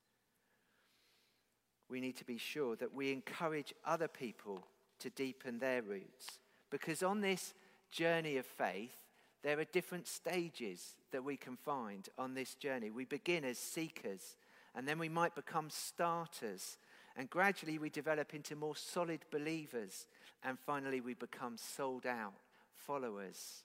We 1.90 2.02
need 2.02 2.18
to 2.18 2.26
be 2.26 2.38
sure 2.38 2.76
that 2.78 2.94
we 2.94 3.12
encourage 3.12 3.74
other 3.86 4.08
people 4.08 4.64
to 5.00 5.10
deepen 5.10 5.60
their 5.60 5.82
roots. 5.82 6.40
Because 6.70 7.02
on 7.02 7.22
this 7.22 7.54
journey 7.92 8.38
of 8.38 8.46
faith, 8.46 8.96
there 9.44 9.60
are 9.60 9.66
different 9.66 10.08
stages 10.08 10.96
that 11.12 11.24
we 11.24 11.38
can 11.38 11.56
find 11.56 12.08
on 12.18 12.34
this 12.34 12.56
journey. 12.56 12.90
We 12.90 13.06
begin 13.06 13.46
as 13.46 13.58
seekers, 13.58 14.36
and 14.76 14.88
then 14.88 15.00
we 15.00 15.10
might 15.10 15.36
become 15.36 15.70
starters, 15.70 16.78
and 17.16 17.30
gradually 17.30 17.80
we 17.80 17.90
develop 17.90 18.34
into 18.34 18.56
more 18.56 18.76
solid 18.76 19.20
believers, 19.32 20.08
and 20.44 20.58
finally 20.60 21.02
we 21.02 21.14
become 21.14 21.58
sold 21.58 22.06
out 22.06 22.34
followers. 22.76 23.64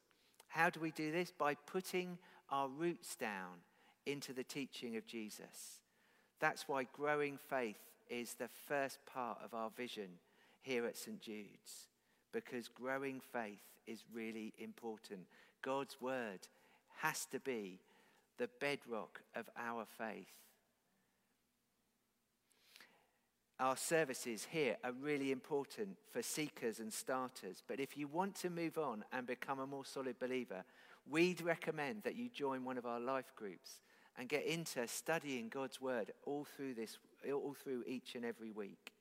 How 0.48 0.70
do 0.70 0.80
we 0.80 0.90
do 0.92 1.10
this? 1.10 1.32
By 1.36 1.54
putting 1.54 2.18
our 2.50 2.68
roots 2.68 3.16
down 3.16 3.62
into 4.06 4.32
the 4.32 4.44
teaching 4.44 4.96
of 4.96 5.06
Jesus. 5.06 5.80
That's 6.40 6.68
why 6.68 6.86
growing 6.92 7.38
faith 7.48 7.78
is 8.08 8.34
the 8.34 8.50
first 8.68 8.98
part 9.06 9.38
of 9.42 9.54
our 9.54 9.70
vision 9.76 10.08
here 10.62 10.86
at 10.86 10.96
St. 10.96 11.20
Jude's, 11.20 11.88
because 12.32 12.68
growing 12.68 13.20
faith 13.32 13.60
is 13.86 14.04
really 14.12 14.52
important. 14.58 15.20
God's 15.64 15.96
word 16.00 16.40
has 16.98 17.24
to 17.32 17.40
be 17.40 17.80
the 18.38 18.50
bedrock 18.60 19.22
of 19.34 19.48
our 19.56 19.86
faith. 19.98 20.28
Our 23.58 23.76
services 23.76 24.48
here 24.50 24.76
are 24.84 24.92
really 24.92 25.32
important 25.32 25.96
for 26.12 26.22
seekers 26.22 26.80
and 26.80 26.92
starters, 26.92 27.62
but 27.66 27.80
if 27.80 27.96
you 27.96 28.08
want 28.08 28.34
to 28.36 28.50
move 28.50 28.76
on 28.76 29.04
and 29.12 29.26
become 29.26 29.60
a 29.60 29.66
more 29.66 29.84
solid 29.84 30.18
believer, 30.18 30.64
we'd 31.08 31.40
recommend 31.40 32.02
that 32.02 32.16
you 32.16 32.28
join 32.28 32.64
one 32.64 32.76
of 32.76 32.84
our 32.84 33.00
life 33.00 33.32
groups 33.34 33.80
and 34.18 34.28
get 34.28 34.44
into 34.44 34.86
studying 34.86 35.48
God's 35.48 35.80
word 35.80 36.12
all 36.24 36.44
through 36.44 36.74
this 36.74 36.98
all 37.32 37.54
through 37.54 37.84
each 37.86 38.16
and 38.16 38.24
every 38.24 38.50
week. 38.50 38.92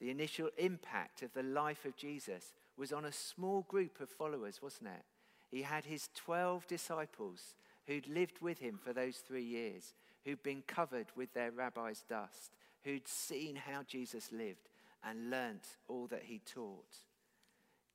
The 0.00 0.10
initial 0.10 0.48
impact 0.58 1.22
of 1.22 1.32
the 1.32 1.44
life 1.44 1.84
of 1.84 1.96
Jesus 1.96 2.54
was 2.76 2.92
on 2.92 3.04
a 3.04 3.12
small 3.12 3.62
group 3.68 4.00
of 4.00 4.08
followers, 4.08 4.60
wasn't 4.60 4.88
it? 4.88 5.04
He 5.52 5.62
had 5.62 5.84
his 5.84 6.08
12 6.16 6.66
disciples 6.66 7.54
who'd 7.86 8.08
lived 8.08 8.40
with 8.40 8.58
him 8.58 8.80
for 8.82 8.94
those 8.94 9.18
three 9.18 9.44
years, 9.44 9.94
who'd 10.24 10.42
been 10.42 10.62
covered 10.66 11.08
with 11.14 11.34
their 11.34 11.50
rabbi's 11.50 12.04
dust, 12.08 12.56
who'd 12.84 13.06
seen 13.06 13.54
how 13.56 13.82
Jesus 13.82 14.32
lived 14.32 14.70
and 15.04 15.30
learnt 15.30 15.76
all 15.88 16.06
that 16.06 16.24
he 16.24 16.40
taught. 16.40 16.96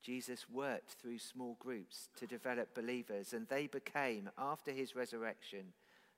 Jesus 0.04 0.46
worked 0.50 0.92
through 0.92 1.18
small 1.18 1.58
groups 1.60 2.10
to 2.18 2.28
develop 2.28 2.76
believers, 2.76 3.34
and 3.34 3.48
they 3.48 3.66
became, 3.66 4.30
after 4.38 4.72
his 4.72 4.96
resurrection, 4.96 5.74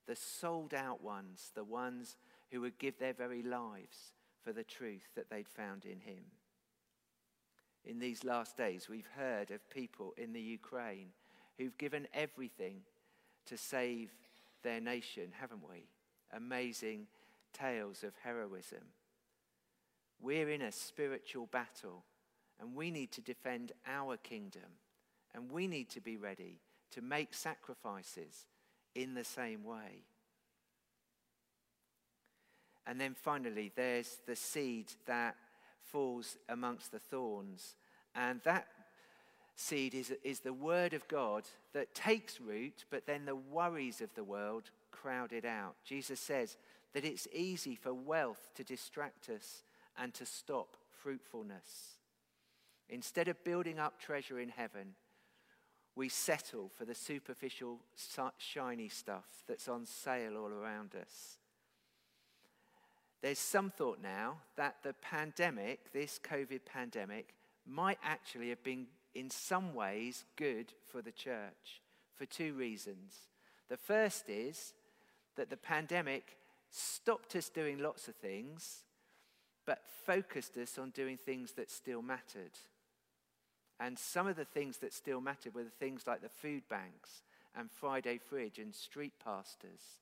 the 0.08 0.17
sold 0.17 0.74
out 0.74 1.01
ones, 1.01 1.51
the 1.55 1.63
ones 1.63 2.17
who 2.51 2.60
would 2.62 2.77
give 2.79 3.00
their 3.00 3.13
very 3.13 3.41
lives 3.41 4.12
for 4.43 4.51
the 4.51 4.63
truth 4.63 5.08
that 5.15 5.29
they'd 5.29 5.48
found 5.48 5.86
in 5.86 6.01
him. 6.01 6.24
In 7.86 8.00
these 8.00 8.24
last 8.25 8.58
days, 8.58 8.89
we've 8.89 9.10
heard 9.15 9.51
of 9.51 9.69
people 9.69 10.13
in 10.17 10.34
the 10.34 10.41
Ukraine 10.41 11.13
who've 11.59 11.77
given 11.77 12.07
everything 12.13 12.77
to 13.45 13.57
save 13.57 14.09
their 14.63 14.79
nation, 14.79 15.25
haven't 15.39 15.61
we? 15.69 15.83
Amazing 16.33 17.05
tales 17.53 18.03
of 18.03 18.13
heroism. 18.23 18.83
We're 20.21 20.49
in 20.49 20.61
a 20.61 20.71
spiritual 20.71 21.47
battle, 21.47 22.05
and 22.59 22.75
we 22.75 22.89
need 22.89 23.11
to 23.13 23.21
defend 23.21 23.73
our 23.85 24.17
kingdom, 24.17 24.77
and 25.35 25.51
we 25.51 25.67
need 25.67 25.89
to 25.91 26.01
be 26.01 26.17
ready 26.17 26.59
to 26.91 27.01
make 27.01 27.33
sacrifices 27.33 28.47
in 28.95 29.13
the 29.13 29.23
same 29.23 29.63
way. 29.63 30.03
And 32.87 32.99
then 32.99 33.13
finally, 33.13 33.71
there's 33.75 34.17
the 34.25 34.35
seed 34.35 34.91
that 35.05 35.35
falls 35.83 36.37
amongst 36.47 36.91
the 36.91 36.99
thorns. 36.99 37.75
And 38.15 38.41
that 38.45 38.67
seed 39.59 39.93
is, 39.93 40.13
is 40.23 40.39
the 40.39 40.53
word 40.53 40.93
of 40.93 41.07
God 41.07 41.43
that 41.73 41.93
takes 41.93 42.39
root, 42.39 42.85
but 42.89 43.05
then 43.05 43.25
the 43.25 43.35
worries 43.35 43.99
of 43.99 44.13
the 44.15 44.23
world 44.23 44.71
crowd 44.91 45.33
it 45.33 45.43
out. 45.43 45.75
Jesus 45.83 46.19
says 46.19 46.55
that 46.93 47.03
it's 47.03 47.27
easy 47.33 47.75
for 47.75 47.93
wealth 47.93 48.47
to 48.55 48.63
distract 48.63 49.29
us 49.29 49.63
and 49.97 50.13
to 50.13 50.25
stop 50.25 50.77
fruitfulness. 51.03 51.97
Instead 52.89 53.27
of 53.27 53.43
building 53.43 53.79
up 53.79 53.99
treasure 53.99 54.39
in 54.39 54.49
heaven, 54.49 54.95
we 55.95 56.07
settle 56.07 56.71
for 56.77 56.85
the 56.85 56.95
superficial, 56.95 57.79
shiny 58.37 58.87
stuff 58.87 59.43
that's 59.47 59.67
on 59.67 59.85
sale 59.85 60.37
all 60.37 60.51
around 60.51 60.95
us. 60.95 61.37
there's 63.21 63.39
some 63.39 63.69
thought 63.69 63.99
now 64.01 64.37
that 64.55 64.77
the 64.83 64.93
pandemic, 65.01 65.91
this 65.91 66.17
COVID 66.23 66.61
pandemic, 66.65 67.33
might 67.67 67.97
actually 68.01 68.49
have 68.49 68.63
been 68.63 68.87
in 69.15 69.29
some 69.29 69.73
ways 69.73 70.25
good 70.35 70.73
for 70.87 71.01
the 71.01 71.11
church 71.11 71.81
for 72.15 72.25
two 72.25 72.53
reasons. 72.53 73.27
The 73.69 73.77
first 73.77 74.29
is 74.29 74.73
that 75.35 75.49
the 75.49 75.57
pandemic 75.57 76.37
stopped 76.71 77.35
us 77.35 77.49
doing 77.49 77.79
lots 77.79 78.07
of 78.07 78.15
things, 78.15 78.83
but 79.65 79.83
focused 80.05 80.57
us 80.57 80.77
on 80.77 80.89
doing 80.91 81.17
things 81.17 81.53
that 81.53 81.71
still 81.71 82.01
mattered. 82.01 82.57
And 83.79 83.97
some 83.97 84.27
of 84.27 84.35
the 84.35 84.45
things 84.45 84.77
that 84.77 84.93
still 84.93 85.21
mattered 85.21 85.55
were 85.55 85.63
the 85.63 85.69
things 85.69 86.05
like 86.05 86.21
the 86.21 86.29
food 86.29 86.63
banks 86.69 87.23
and 87.55 87.71
Friday 87.71 88.17
Fridge 88.17 88.59
and 88.59 88.75
street 88.75 89.13
pastors. 89.23 90.01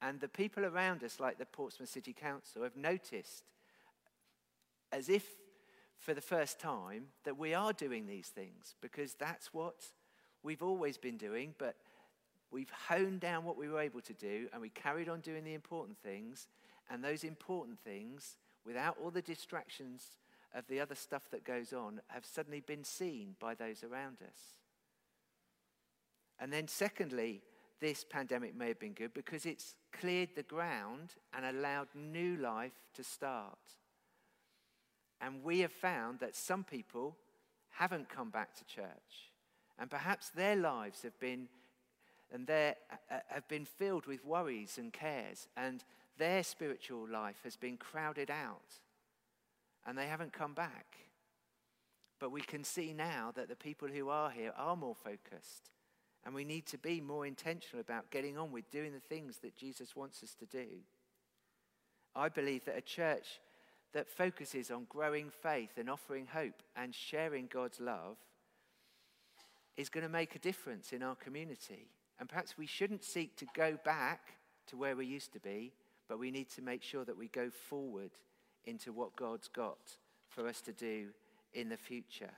And 0.00 0.20
the 0.20 0.28
people 0.28 0.64
around 0.64 1.02
us, 1.02 1.18
like 1.18 1.38
the 1.38 1.46
Portsmouth 1.46 1.88
City 1.88 2.12
Council, 2.12 2.62
have 2.62 2.76
noticed, 2.76 3.42
as 4.92 5.08
if 5.08 5.24
for 5.98 6.14
the 6.14 6.20
first 6.20 6.58
time, 6.58 7.06
that 7.24 7.36
we 7.36 7.54
are 7.54 7.72
doing 7.72 8.06
these 8.06 8.28
things 8.28 8.74
because 8.80 9.14
that's 9.14 9.52
what 9.52 9.86
we've 10.42 10.62
always 10.62 10.96
been 10.96 11.16
doing, 11.16 11.54
but 11.58 11.76
we've 12.50 12.70
honed 12.88 13.20
down 13.20 13.44
what 13.44 13.56
we 13.56 13.68
were 13.68 13.80
able 13.80 14.00
to 14.02 14.14
do 14.14 14.48
and 14.52 14.62
we 14.62 14.70
carried 14.70 15.08
on 15.08 15.20
doing 15.20 15.44
the 15.44 15.54
important 15.54 15.98
things. 15.98 16.48
And 16.90 17.04
those 17.04 17.24
important 17.24 17.78
things, 17.80 18.38
without 18.64 18.96
all 19.02 19.10
the 19.10 19.20
distractions 19.20 20.16
of 20.54 20.66
the 20.68 20.80
other 20.80 20.94
stuff 20.94 21.22
that 21.30 21.44
goes 21.44 21.72
on, 21.72 22.00
have 22.08 22.24
suddenly 22.24 22.60
been 22.60 22.84
seen 22.84 23.36
by 23.38 23.54
those 23.54 23.84
around 23.84 24.18
us. 24.22 24.56
And 26.40 26.52
then, 26.52 26.68
secondly, 26.68 27.42
this 27.80 28.04
pandemic 28.04 28.56
may 28.56 28.68
have 28.68 28.78
been 28.78 28.92
good 28.92 29.12
because 29.12 29.44
it's 29.44 29.74
cleared 29.92 30.30
the 30.34 30.42
ground 30.42 31.14
and 31.36 31.44
allowed 31.44 31.88
new 31.94 32.36
life 32.36 32.72
to 32.94 33.04
start. 33.04 33.58
And 35.20 35.42
we 35.42 35.60
have 35.60 35.72
found 35.72 36.20
that 36.20 36.36
some 36.36 36.64
people 36.64 37.16
haven't 37.70 38.08
come 38.08 38.30
back 38.30 38.54
to 38.56 38.64
church. 38.64 39.32
And 39.78 39.90
perhaps 39.90 40.30
their 40.30 40.56
lives 40.56 41.02
have 41.02 41.18
been 41.18 41.48
and 42.30 42.46
they 42.46 42.74
uh, 42.90 43.14
uh, 43.14 43.20
have 43.28 43.48
been 43.48 43.64
filled 43.64 44.04
with 44.04 44.22
worries 44.22 44.76
and 44.76 44.92
cares, 44.92 45.48
and 45.56 45.82
their 46.18 46.42
spiritual 46.42 47.08
life 47.08 47.38
has 47.42 47.56
been 47.56 47.78
crowded 47.78 48.30
out, 48.30 48.80
and 49.86 49.96
they 49.96 50.08
haven't 50.08 50.34
come 50.34 50.52
back. 50.52 50.98
But 52.20 52.30
we 52.30 52.42
can 52.42 52.64
see 52.64 52.92
now 52.92 53.32
that 53.34 53.48
the 53.48 53.56
people 53.56 53.88
who 53.88 54.10
are 54.10 54.30
here 54.30 54.52
are 54.58 54.76
more 54.76 54.94
focused 54.94 55.70
and 56.24 56.34
we 56.34 56.44
need 56.44 56.66
to 56.66 56.76
be 56.76 57.00
more 57.00 57.26
intentional 57.26 57.80
about 57.80 58.10
getting 58.10 58.36
on 58.36 58.52
with 58.52 58.70
doing 58.70 58.92
the 58.92 59.00
things 59.00 59.38
that 59.38 59.56
Jesus 59.56 59.96
wants 59.96 60.22
us 60.22 60.34
to 60.34 60.44
do. 60.44 60.66
I 62.14 62.28
believe 62.28 62.64
that 62.64 62.76
a 62.76 62.82
church 62.82 63.40
that 63.94 64.08
focuses 64.08 64.70
on 64.70 64.86
growing 64.88 65.30
faith 65.30 65.70
and 65.76 65.88
offering 65.88 66.26
hope 66.26 66.62
and 66.76 66.94
sharing 66.94 67.46
God's 67.46 67.80
love 67.80 68.16
is 69.76 69.88
going 69.88 70.04
to 70.04 70.12
make 70.12 70.34
a 70.34 70.40
difference 70.40 70.92
in 70.92 71.02
our 71.02 71.14
community. 71.14 71.88
And 72.18 72.28
perhaps 72.28 72.58
we 72.58 72.66
shouldn't 72.66 73.04
seek 73.04 73.36
to 73.36 73.46
go 73.54 73.78
back 73.84 74.20
to 74.66 74.76
where 74.76 74.96
we 74.96 75.06
used 75.06 75.32
to 75.32 75.40
be, 75.40 75.72
but 76.08 76.18
we 76.18 76.30
need 76.30 76.50
to 76.50 76.62
make 76.62 76.82
sure 76.82 77.04
that 77.04 77.16
we 77.16 77.28
go 77.28 77.50
forward 77.50 78.10
into 78.64 78.92
what 78.92 79.16
God's 79.16 79.48
got 79.48 79.96
for 80.28 80.46
us 80.46 80.60
to 80.62 80.72
do 80.72 81.08
in 81.54 81.68
the 81.68 81.76
future. 81.76 82.32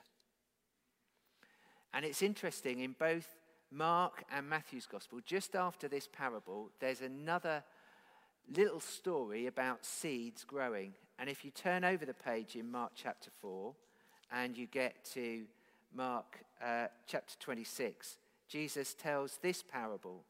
And 1.92 2.04
it's 2.04 2.22
interesting 2.22 2.80
in 2.80 2.94
both 2.98 3.26
Mark 3.72 4.24
and 4.30 4.48
Matthew's 4.48 4.86
gospel, 4.86 5.20
just 5.24 5.54
after 5.54 5.88
this 5.88 6.08
parable, 6.12 6.70
there's 6.80 7.00
another 7.00 7.62
little 8.54 8.80
story 8.80 9.46
about 9.46 9.84
seeds 9.84 10.44
growing. 10.44 10.92
And 11.20 11.28
if 11.28 11.44
you 11.44 11.50
turn 11.50 11.84
over 11.84 12.06
the 12.06 12.14
page 12.14 12.56
in 12.56 12.70
Mark 12.70 12.92
chapter 12.94 13.30
4 13.42 13.74
and 14.32 14.56
you 14.56 14.66
get 14.66 15.04
to 15.12 15.42
Mark 15.94 16.38
uh, 16.64 16.86
chapter 17.06 17.34
26, 17.38 18.16
Jesus 18.48 18.94
tells 18.94 19.38
this 19.42 19.62
parable. 19.62 20.24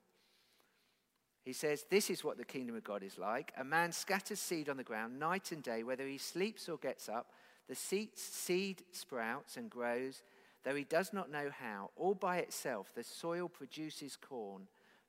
He 1.45 1.53
says, 1.53 1.85
This 1.89 2.11
is 2.11 2.25
what 2.25 2.39
the 2.39 2.45
kingdom 2.45 2.75
of 2.75 2.83
God 2.83 3.05
is 3.05 3.19
like. 3.19 3.53
A 3.57 3.63
man 3.63 3.93
scatters 3.93 4.41
seed 4.41 4.69
on 4.69 4.77
the 4.77 4.83
ground 4.83 5.21
night 5.21 5.53
and 5.53 5.63
day, 5.63 5.85
whether 5.85 6.07
he 6.07 6.19
sleeps 6.19 6.69
or 6.69 6.77
gets 6.77 7.09
up. 7.09 7.29
The 7.69 7.77
seed 7.77 8.83
sprouts 8.91 9.57
and 9.57 9.71
grows 9.71 10.23
though 10.65 10.75
he 10.75 10.85
does 10.85 11.13
not 11.13 11.31
know 11.31 11.51
how. 11.59 11.91
All 11.97 12.15
by 12.15 12.39
itself, 12.39 12.93
the 12.95 13.05
soil 13.05 13.49
produces 13.49 14.17
corn 14.17 14.67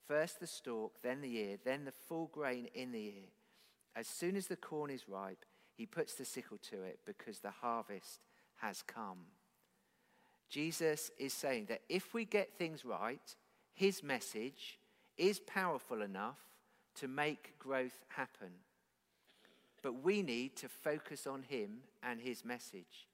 first 0.07 0.39
the 0.39 0.47
stalk, 0.47 1.01
then 1.01 1.21
the 1.21 1.37
ear, 1.37 1.57
then 1.63 1.85
the 1.85 1.91
full 1.91 2.29
grain 2.33 2.67
in 2.73 2.91
the 2.91 3.05
ear. 3.05 3.29
As 3.95 4.07
soon 4.07 4.35
as 4.35 4.47
the 4.47 4.57
corn 4.57 4.89
is 4.89 5.07
ripe, 5.07 5.45
he 5.75 5.85
puts 5.85 6.15
the 6.15 6.25
sickle 6.25 6.57
to 6.69 6.83
it 6.83 6.99
because 7.05 7.39
the 7.39 7.51
harvest 7.51 8.19
has 8.57 8.81
come. 8.81 9.25
Jesus 10.49 11.11
is 11.17 11.33
saying 11.33 11.65
that 11.69 11.81
if 11.89 12.13
we 12.13 12.25
get 12.25 12.57
things 12.57 12.83
right, 12.83 13.35
his 13.73 14.03
message 14.03 14.79
is 15.17 15.39
powerful 15.39 16.01
enough 16.01 16.39
to 16.95 17.07
make 17.07 17.57
growth 17.57 18.03
happen. 18.09 18.51
But 19.81 20.03
we 20.03 20.21
need 20.21 20.57
to 20.57 20.67
focus 20.69 21.25
on 21.25 21.43
him 21.43 21.79
and 22.03 22.19
his 22.19 22.43
message 22.43 23.07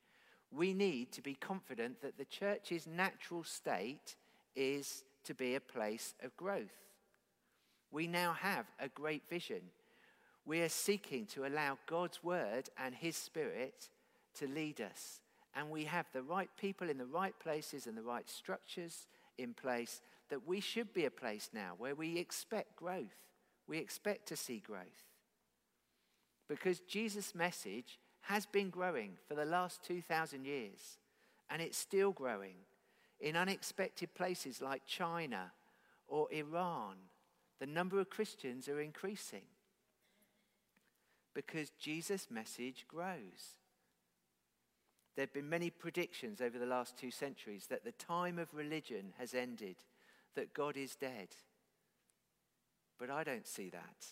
we 0.51 0.73
need 0.73 1.11
to 1.11 1.21
be 1.21 1.35
confident 1.35 2.01
that 2.01 2.17
the 2.17 2.25
church's 2.25 2.87
natural 2.87 3.43
state 3.43 4.15
is 4.55 5.03
to 5.25 5.33
be 5.33 5.55
a 5.55 5.59
place 5.59 6.13
of 6.23 6.35
growth. 6.37 6.85
We 7.91 8.07
now 8.07 8.33
have 8.33 8.65
a 8.79 8.87
great 8.87 9.29
vision. 9.29 9.61
We 10.47 10.61
are 10.61 10.69
seeking 10.69 11.25
to 11.27 11.45
allow 11.45 11.77
God's 11.87 12.23
word 12.23 12.69
and 12.81 12.95
his 12.95 13.17
spirit 13.17 13.89
to 14.35 14.47
lead 14.47 14.79
us. 14.79 15.19
And 15.53 15.69
we 15.69 15.83
have 15.83 16.05
the 16.13 16.21
right 16.21 16.49
people 16.57 16.89
in 16.89 16.97
the 16.97 17.05
right 17.05 17.37
places 17.37 17.85
and 17.85 17.97
the 17.97 18.01
right 18.01 18.29
structures 18.29 19.07
in 19.37 19.53
place 19.53 19.99
that 20.29 20.47
we 20.47 20.61
should 20.61 20.93
be 20.93 21.03
a 21.03 21.11
place 21.11 21.49
now 21.53 21.73
where 21.77 21.95
we 21.95 22.17
expect 22.17 22.77
growth. 22.77 23.25
We 23.67 23.77
expect 23.77 24.25
to 24.29 24.37
see 24.37 24.63
growth. 24.65 25.03
Because 26.47 26.79
Jesus' 26.79 27.35
message 27.35 27.99
has 28.21 28.45
been 28.45 28.69
growing 28.69 29.17
for 29.27 29.35
the 29.35 29.43
last 29.43 29.83
2,000 29.83 30.45
years, 30.45 30.97
and 31.49 31.61
it's 31.61 31.77
still 31.77 32.13
growing 32.13 32.55
in 33.19 33.35
unexpected 33.35 34.13
places 34.13 34.61
like 34.61 34.85
China 34.85 35.51
or 36.07 36.31
Iran. 36.31 36.95
The 37.59 37.65
number 37.65 37.99
of 37.99 38.09
Christians 38.09 38.69
are 38.69 38.79
increasing 38.79 39.43
because 41.37 41.69
Jesus' 41.79 42.31
message 42.31 42.87
grows. 42.87 43.59
There 45.15 45.21
have 45.21 45.33
been 45.33 45.47
many 45.47 45.69
predictions 45.69 46.41
over 46.41 46.57
the 46.57 46.65
last 46.65 46.97
two 46.97 47.11
centuries 47.11 47.67
that 47.69 47.85
the 47.85 47.91
time 47.91 48.39
of 48.39 48.55
religion 48.55 49.13
has 49.19 49.35
ended, 49.35 49.75
that 50.33 50.55
God 50.55 50.75
is 50.75 50.95
dead. 50.95 51.27
But 52.97 53.11
I 53.11 53.23
don't 53.23 53.45
see 53.45 53.69
that. 53.69 54.07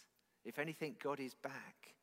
If 0.46 0.60
anything, 0.60 0.98
God 1.02 1.20
is 1.20 1.34
back. 1.34 1.96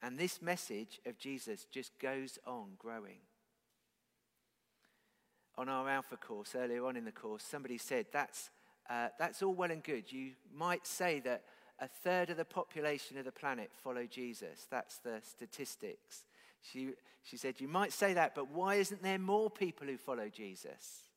And 0.00 0.16
this 0.16 0.40
message 0.40 1.00
of 1.06 1.18
Jesus 1.18 1.66
just 1.72 1.98
goes 1.98 2.38
on 2.46 2.74
growing. 2.78 3.18
On 5.58 5.68
our 5.68 5.88
Alpha 5.88 6.16
course, 6.16 6.54
earlier 6.54 6.86
on 6.86 6.96
in 6.96 7.04
the 7.04 7.10
course, 7.10 7.42
somebody 7.42 7.78
said 7.78 8.06
that's, 8.12 8.50
uh, 8.88 9.08
that's 9.18 9.42
all 9.42 9.54
well 9.54 9.72
and 9.72 9.82
good. 9.82 10.12
You 10.12 10.34
might 10.54 10.86
say 10.86 11.18
that 11.24 11.42
a 11.82 11.88
third 11.88 12.30
of 12.30 12.36
the 12.36 12.44
population 12.44 13.18
of 13.18 13.24
the 13.24 13.32
planet 13.32 13.72
follow 13.82 14.06
Jesus. 14.06 14.68
That's 14.70 14.98
the 14.98 15.20
statistics. 15.22 16.22
She, 16.62 16.90
she 17.24 17.36
said, 17.36 17.60
You 17.60 17.66
might 17.66 17.92
say 17.92 18.14
that, 18.14 18.36
but 18.36 18.52
why 18.52 18.76
isn't 18.76 19.02
there 19.02 19.18
more 19.18 19.50
people 19.50 19.88
who 19.88 19.96
follow 19.96 20.28
Jesus? 20.28 21.08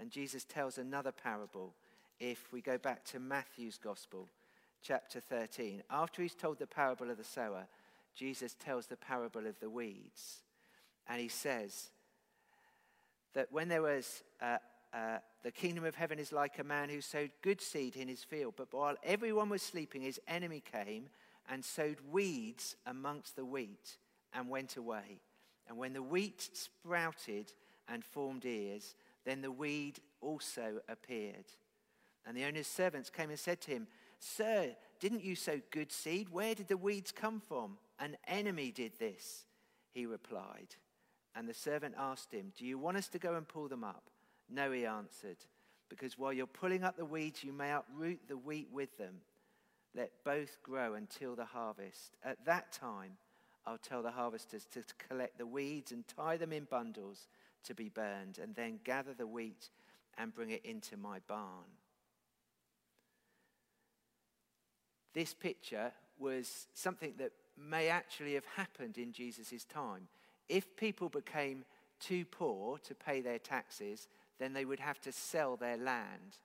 And 0.00 0.10
Jesus 0.10 0.44
tells 0.44 0.78
another 0.78 1.12
parable 1.12 1.74
if 2.18 2.50
we 2.50 2.62
go 2.62 2.78
back 2.78 3.04
to 3.04 3.20
Matthew's 3.20 3.76
Gospel, 3.76 4.28
chapter 4.82 5.20
13. 5.20 5.82
After 5.90 6.22
he's 6.22 6.34
told 6.34 6.58
the 6.58 6.66
parable 6.66 7.10
of 7.10 7.18
the 7.18 7.24
sower, 7.24 7.66
Jesus 8.14 8.54
tells 8.54 8.86
the 8.86 8.96
parable 8.96 9.46
of 9.46 9.60
the 9.60 9.68
weeds. 9.68 10.40
And 11.06 11.20
he 11.20 11.28
says 11.28 11.90
that 13.34 13.52
when 13.52 13.68
there 13.68 13.82
was, 13.82 14.22
uh, 14.40 14.58
uh, 14.96 15.18
the 15.42 15.50
kingdom 15.50 15.84
of 15.84 15.94
heaven 15.94 16.18
is 16.18 16.32
like 16.32 16.58
a 16.58 16.64
man 16.64 16.88
who 16.88 17.02
sowed 17.02 17.30
good 17.42 17.60
seed 17.60 17.96
in 17.96 18.08
his 18.08 18.24
field, 18.24 18.54
but 18.56 18.72
while 18.72 18.96
everyone 19.04 19.50
was 19.50 19.60
sleeping, 19.60 20.00
his 20.00 20.20
enemy 20.26 20.62
came 20.72 21.10
and 21.50 21.62
sowed 21.62 21.98
weeds 22.10 22.76
amongst 22.86 23.36
the 23.36 23.44
wheat 23.44 23.98
and 24.32 24.48
went 24.48 24.76
away. 24.76 25.20
And 25.68 25.76
when 25.76 25.92
the 25.92 26.02
wheat 26.02 26.48
sprouted 26.54 27.52
and 27.88 28.02
formed 28.04 28.46
ears, 28.46 28.94
then 29.24 29.42
the 29.42 29.50
weed 29.50 30.00
also 30.22 30.80
appeared. 30.88 31.44
And 32.26 32.34
the 32.36 32.44
owner's 32.44 32.66
servants 32.66 33.10
came 33.10 33.28
and 33.28 33.38
said 33.38 33.60
to 33.62 33.72
him, 33.72 33.86
Sir, 34.18 34.74
didn't 34.98 35.24
you 35.24 35.36
sow 35.36 35.60
good 35.70 35.92
seed? 35.92 36.30
Where 36.30 36.54
did 36.54 36.68
the 36.68 36.76
weeds 36.78 37.12
come 37.12 37.42
from? 37.46 37.76
An 37.98 38.16
enemy 38.26 38.72
did 38.72 38.98
this, 38.98 39.44
he 39.92 40.06
replied. 40.06 40.74
And 41.34 41.46
the 41.46 41.54
servant 41.54 41.96
asked 41.98 42.32
him, 42.32 42.52
Do 42.56 42.64
you 42.64 42.78
want 42.78 42.96
us 42.96 43.08
to 43.08 43.18
go 43.18 43.34
and 43.34 43.46
pull 43.46 43.68
them 43.68 43.84
up? 43.84 44.10
No, 44.48 44.70
he 44.70 44.86
answered, 44.86 45.38
because 45.88 46.18
while 46.18 46.32
you're 46.32 46.46
pulling 46.46 46.84
up 46.84 46.96
the 46.96 47.04
weeds, 47.04 47.42
you 47.42 47.52
may 47.52 47.72
uproot 47.72 48.20
the 48.28 48.36
wheat 48.36 48.68
with 48.72 48.96
them. 48.96 49.16
Let 49.94 50.12
both 50.24 50.62
grow 50.62 50.94
until 50.94 51.34
the 51.34 51.44
harvest. 51.44 52.16
At 52.24 52.44
that 52.44 52.72
time, 52.72 53.12
I'll 53.66 53.78
tell 53.78 54.02
the 54.02 54.10
harvesters 54.12 54.66
to 54.72 54.82
collect 55.08 55.38
the 55.38 55.46
weeds 55.46 55.90
and 55.90 56.04
tie 56.06 56.36
them 56.36 56.52
in 56.52 56.64
bundles 56.64 57.26
to 57.64 57.74
be 57.74 57.88
burned, 57.88 58.38
and 58.38 58.54
then 58.54 58.78
gather 58.84 59.14
the 59.14 59.26
wheat 59.26 59.70
and 60.16 60.34
bring 60.34 60.50
it 60.50 60.64
into 60.64 60.96
my 60.96 61.18
barn. 61.26 61.66
This 65.12 65.34
picture 65.34 65.92
was 66.18 66.68
something 66.74 67.14
that 67.18 67.32
may 67.58 67.88
actually 67.88 68.34
have 68.34 68.44
happened 68.56 68.98
in 68.98 69.12
Jesus' 69.12 69.64
time. 69.64 70.08
If 70.48 70.76
people 70.76 71.08
became 71.08 71.64
too 71.98 72.24
poor 72.26 72.78
to 72.78 72.94
pay 72.94 73.20
their 73.22 73.38
taxes, 73.38 74.08
then 74.38 74.52
they 74.52 74.64
would 74.64 74.80
have 74.80 75.00
to 75.02 75.12
sell 75.12 75.56
their 75.56 75.76
land. 75.76 76.38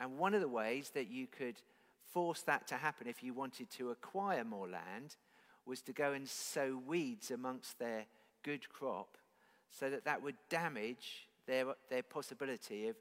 And 0.00 0.18
one 0.18 0.34
of 0.34 0.40
the 0.40 0.48
ways 0.48 0.90
that 0.94 1.10
you 1.10 1.26
could 1.26 1.56
force 2.12 2.42
that 2.42 2.66
to 2.68 2.76
happen 2.76 3.06
if 3.06 3.22
you 3.22 3.34
wanted 3.34 3.70
to 3.70 3.90
acquire 3.90 4.44
more 4.44 4.68
land 4.68 5.16
was 5.66 5.82
to 5.82 5.92
go 5.92 6.12
and 6.12 6.28
sow 6.28 6.80
weeds 6.86 7.30
amongst 7.30 7.78
their 7.78 8.06
good 8.42 8.68
crop 8.68 9.18
so 9.70 9.90
that 9.90 10.04
that 10.04 10.22
would 10.22 10.36
damage 10.48 11.28
their, 11.46 11.66
their 11.90 12.02
possibility 12.02 12.88
of 12.88 12.96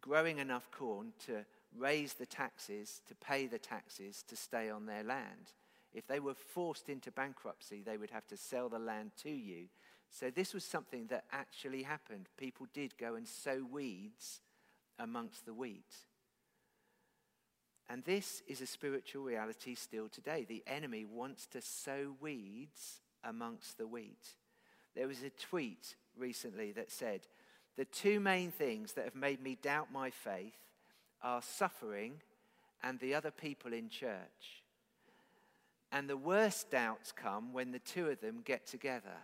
growing 0.00 0.38
enough 0.38 0.70
corn 0.70 1.12
to 1.26 1.44
raise 1.76 2.14
the 2.14 2.26
taxes, 2.26 3.00
to 3.08 3.14
pay 3.14 3.46
the 3.46 3.58
taxes 3.58 4.24
to 4.28 4.36
stay 4.36 4.70
on 4.70 4.86
their 4.86 5.02
land. 5.02 5.52
If 5.92 6.06
they 6.06 6.20
were 6.20 6.34
forced 6.34 6.88
into 6.88 7.10
bankruptcy, 7.10 7.82
they 7.84 7.96
would 7.96 8.10
have 8.10 8.26
to 8.28 8.36
sell 8.36 8.68
the 8.68 8.78
land 8.78 9.12
to 9.22 9.30
you. 9.30 9.66
So 10.18 10.30
this 10.30 10.54
was 10.54 10.64
something 10.64 11.08
that 11.08 11.24
actually 11.30 11.82
happened. 11.82 12.30
People 12.38 12.66
did 12.72 12.96
go 12.96 13.16
and 13.16 13.28
sow 13.28 13.66
weeds 13.70 14.40
amongst 14.98 15.44
the 15.44 15.52
wheat. 15.52 15.94
And 17.90 18.02
this 18.02 18.42
is 18.48 18.62
a 18.62 18.66
spiritual 18.66 19.24
reality 19.24 19.74
still 19.74 20.08
today. 20.08 20.46
The 20.48 20.62
enemy 20.66 21.04
wants 21.04 21.46
to 21.48 21.60
sow 21.60 22.14
weeds 22.18 23.02
amongst 23.24 23.76
the 23.76 23.86
wheat. 23.86 24.26
There 24.94 25.06
was 25.06 25.22
a 25.22 25.28
tweet 25.28 25.96
recently 26.16 26.72
that 26.72 26.90
said, 26.90 27.20
The 27.76 27.84
two 27.84 28.18
main 28.18 28.50
things 28.50 28.94
that 28.94 29.04
have 29.04 29.14
made 29.14 29.42
me 29.42 29.58
doubt 29.60 29.92
my 29.92 30.08
faith 30.08 30.56
are 31.22 31.42
suffering 31.42 32.22
and 32.82 32.98
the 33.00 33.14
other 33.14 33.30
people 33.30 33.74
in 33.74 33.90
church. 33.90 34.62
And 35.92 36.08
the 36.08 36.16
worst 36.16 36.70
doubts 36.70 37.12
come 37.12 37.52
when 37.52 37.70
the 37.70 37.80
two 37.80 38.08
of 38.08 38.22
them 38.22 38.40
get 38.42 38.66
together. 38.66 39.18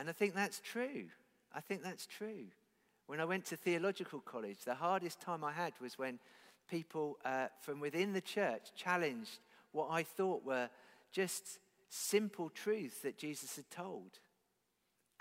And 0.00 0.08
I 0.08 0.12
think 0.12 0.34
that's 0.34 0.60
true. 0.60 1.04
I 1.54 1.60
think 1.60 1.82
that's 1.82 2.06
true. 2.06 2.46
When 3.06 3.20
I 3.20 3.26
went 3.26 3.44
to 3.46 3.56
theological 3.56 4.20
college, 4.20 4.60
the 4.64 4.74
hardest 4.74 5.20
time 5.20 5.44
I 5.44 5.52
had 5.52 5.74
was 5.78 5.98
when 5.98 6.18
people 6.70 7.18
uh, 7.22 7.48
from 7.60 7.80
within 7.80 8.14
the 8.14 8.22
church 8.22 8.70
challenged 8.74 9.40
what 9.72 9.88
I 9.90 10.02
thought 10.02 10.42
were 10.42 10.70
just 11.12 11.58
simple 11.90 12.48
truths 12.48 13.00
that 13.00 13.18
Jesus 13.18 13.56
had 13.56 13.70
told. 13.70 14.20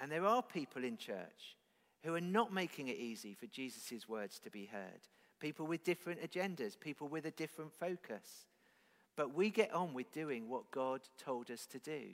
And 0.02 0.10
there 0.10 0.26
are 0.26 0.42
people 0.42 0.86
in 0.86 0.96
church 0.96 1.58
who 2.06 2.15
are 2.15 2.22
not 2.22 2.54
making 2.54 2.88
it 2.88 2.98
easy 2.98 3.34
for 3.34 3.48
Jesus' 3.48 4.08
words 4.08 4.39
to 4.39 4.50
be 4.50 4.63
heard. 4.63 5.10
People 5.42 5.68
with 5.68 5.84
different 5.84 6.22
agendas, 6.22 6.80
people 6.80 7.10
with 7.10 7.26
a 7.26 7.32
different 7.32 7.74
focus. 7.78 8.46
But 9.18 9.36
we 9.36 9.50
get 9.50 9.74
on 9.74 9.94
with 9.94 10.13
doing 10.13 10.48
what 10.48 10.72
God 10.72 11.02
told 11.18 11.52
us 11.52 11.65
to 11.65 11.80
do. 11.80 12.12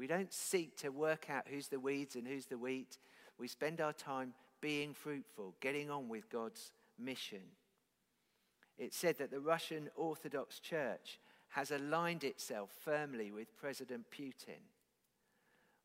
We 0.00 0.06
don't 0.06 0.32
seek 0.32 0.78
to 0.78 0.88
work 0.88 1.28
out 1.28 1.44
who's 1.46 1.68
the 1.68 1.78
weeds 1.78 2.16
and 2.16 2.26
who's 2.26 2.46
the 2.46 2.56
wheat. 2.56 2.96
We 3.38 3.48
spend 3.48 3.82
our 3.82 3.92
time 3.92 4.32
being 4.62 4.94
fruitful, 4.94 5.54
getting 5.60 5.90
on 5.90 6.08
with 6.08 6.30
God's 6.30 6.72
mission. 6.98 7.42
It 8.78 8.94
said 8.94 9.18
that 9.18 9.30
the 9.30 9.40
Russian 9.40 9.90
Orthodox 9.96 10.58
Church 10.58 11.20
has 11.50 11.70
aligned 11.70 12.24
itself 12.24 12.70
firmly 12.82 13.30
with 13.30 13.54
President 13.58 14.06
Putin. 14.10 14.62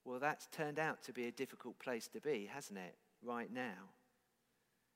Well, 0.06 0.19
that's 0.19 0.47
turned 0.47 0.80
out 0.80 1.04
to 1.04 1.12
be 1.12 1.28
a 1.28 1.32
difficult 1.34 1.78
place 1.80 2.08
to 2.08 2.21
be, 2.21 2.49
hasn't 2.49 2.80
it, 2.80 2.95
right 3.21 3.51
now? 3.51 3.89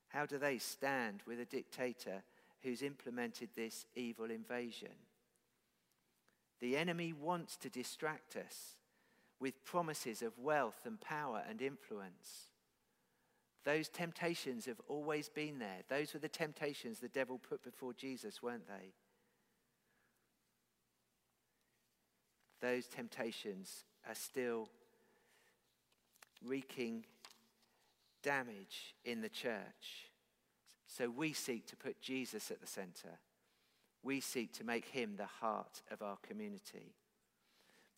How 0.07 0.27
do 0.27 0.37
they 0.37 0.59
stand 0.59 1.23
with 1.27 1.41
a 1.41 1.45
dictator 1.45 2.23
who's 2.63 2.81
implemented 2.81 3.49
this 3.53 3.85
evil 3.95 4.31
invasion? 4.31 4.95
The 6.61 6.77
enemy 6.77 7.11
wants 7.11 7.57
to 7.57 7.69
distract 7.69 8.37
us 8.37 8.77
with 9.39 9.63
promises 9.65 10.21
of 10.21 10.37
wealth 10.37 10.81
and 10.85 10.99
power 10.99 11.41
and 11.47 11.61
influence. 11.61 12.49
Those 13.65 13.89
temptations 13.89 14.65
have 14.65 14.81
always 14.87 15.29
been 15.29 15.59
there. 15.59 15.83
Those 15.89 16.13
were 16.13 16.19
the 16.19 16.27
temptations 16.27 16.99
the 16.99 17.07
devil 17.07 17.37
put 17.37 17.63
before 17.63 17.93
Jesus, 17.93 18.41
weren't 18.41 18.67
they? 18.67 18.93
Those 22.61 22.87
temptations 22.87 23.85
are 24.07 24.15
still 24.15 24.69
wreaking 26.45 27.05
damage 28.23 28.95
in 29.05 29.21
the 29.21 29.29
church. 29.29 30.09
So 30.87 31.09
we 31.09 31.33
seek 31.33 31.67
to 31.67 31.75
put 31.75 32.01
Jesus 32.01 32.51
at 32.51 32.61
the 32.61 32.67
center. 32.67 33.19
We 34.03 34.19
seek 34.19 34.53
to 34.53 34.63
make 34.63 34.85
him 34.85 35.15
the 35.15 35.25
heart 35.25 35.81
of 35.91 36.01
our 36.01 36.17
community. 36.27 36.95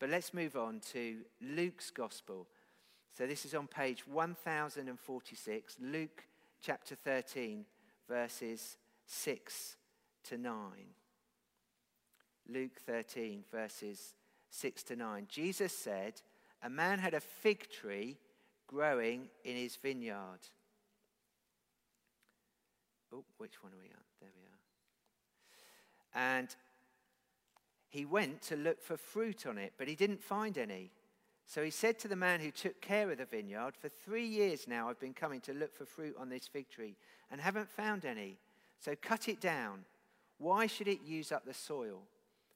But 0.01 0.09
let's 0.09 0.33
move 0.33 0.57
on 0.57 0.81
to 0.93 1.17
Luke's 1.41 1.91
gospel. 1.91 2.47
So 3.15 3.27
this 3.27 3.45
is 3.45 3.53
on 3.53 3.67
page 3.67 4.07
1046, 4.07 5.75
Luke 5.79 6.23
chapter 6.59 6.95
13, 6.95 7.65
verses 8.09 8.77
6 9.05 9.75
to 10.23 10.39
9. 10.39 10.53
Luke 12.49 12.81
13, 12.83 13.43
verses 13.51 14.15
6 14.49 14.81
to 14.83 14.95
9. 14.95 15.27
Jesus 15.29 15.71
said, 15.71 16.13
A 16.63 16.69
man 16.69 16.97
had 16.97 17.13
a 17.13 17.19
fig 17.19 17.69
tree 17.69 18.17
growing 18.65 19.29
in 19.43 19.55
his 19.55 19.75
vineyard. 19.75 20.39
Oh, 23.13 23.23
which 23.37 23.61
one 23.61 23.71
are 23.71 23.79
we 23.79 23.89
on? 23.89 24.03
There 24.19 24.31
we 24.35 24.41
are. 26.19 26.39
And 26.39 26.55
he 27.91 28.05
went 28.05 28.41
to 28.43 28.55
look 28.55 28.81
for 28.81 28.95
fruit 28.95 29.45
on 29.45 29.57
it, 29.57 29.73
but 29.77 29.89
he 29.89 29.95
didn't 29.95 30.23
find 30.23 30.57
any. 30.57 30.91
So 31.45 31.61
he 31.61 31.69
said 31.69 31.99
to 31.99 32.07
the 32.07 32.15
man 32.15 32.39
who 32.39 32.49
took 32.49 32.79
care 32.79 33.11
of 33.11 33.17
the 33.17 33.25
vineyard, 33.25 33.73
For 33.77 33.89
three 33.89 34.25
years 34.25 34.65
now 34.65 34.89
I've 34.89 34.99
been 34.99 35.13
coming 35.13 35.41
to 35.41 35.53
look 35.53 35.75
for 35.75 35.85
fruit 35.85 36.15
on 36.17 36.29
this 36.29 36.47
fig 36.47 36.69
tree 36.69 36.95
and 37.29 37.41
haven't 37.41 37.69
found 37.69 38.05
any. 38.05 38.37
So 38.79 38.95
cut 39.01 39.27
it 39.27 39.41
down. 39.41 39.83
Why 40.37 40.67
should 40.67 40.87
it 40.87 41.01
use 41.05 41.33
up 41.33 41.45
the 41.45 41.53
soil? 41.53 42.03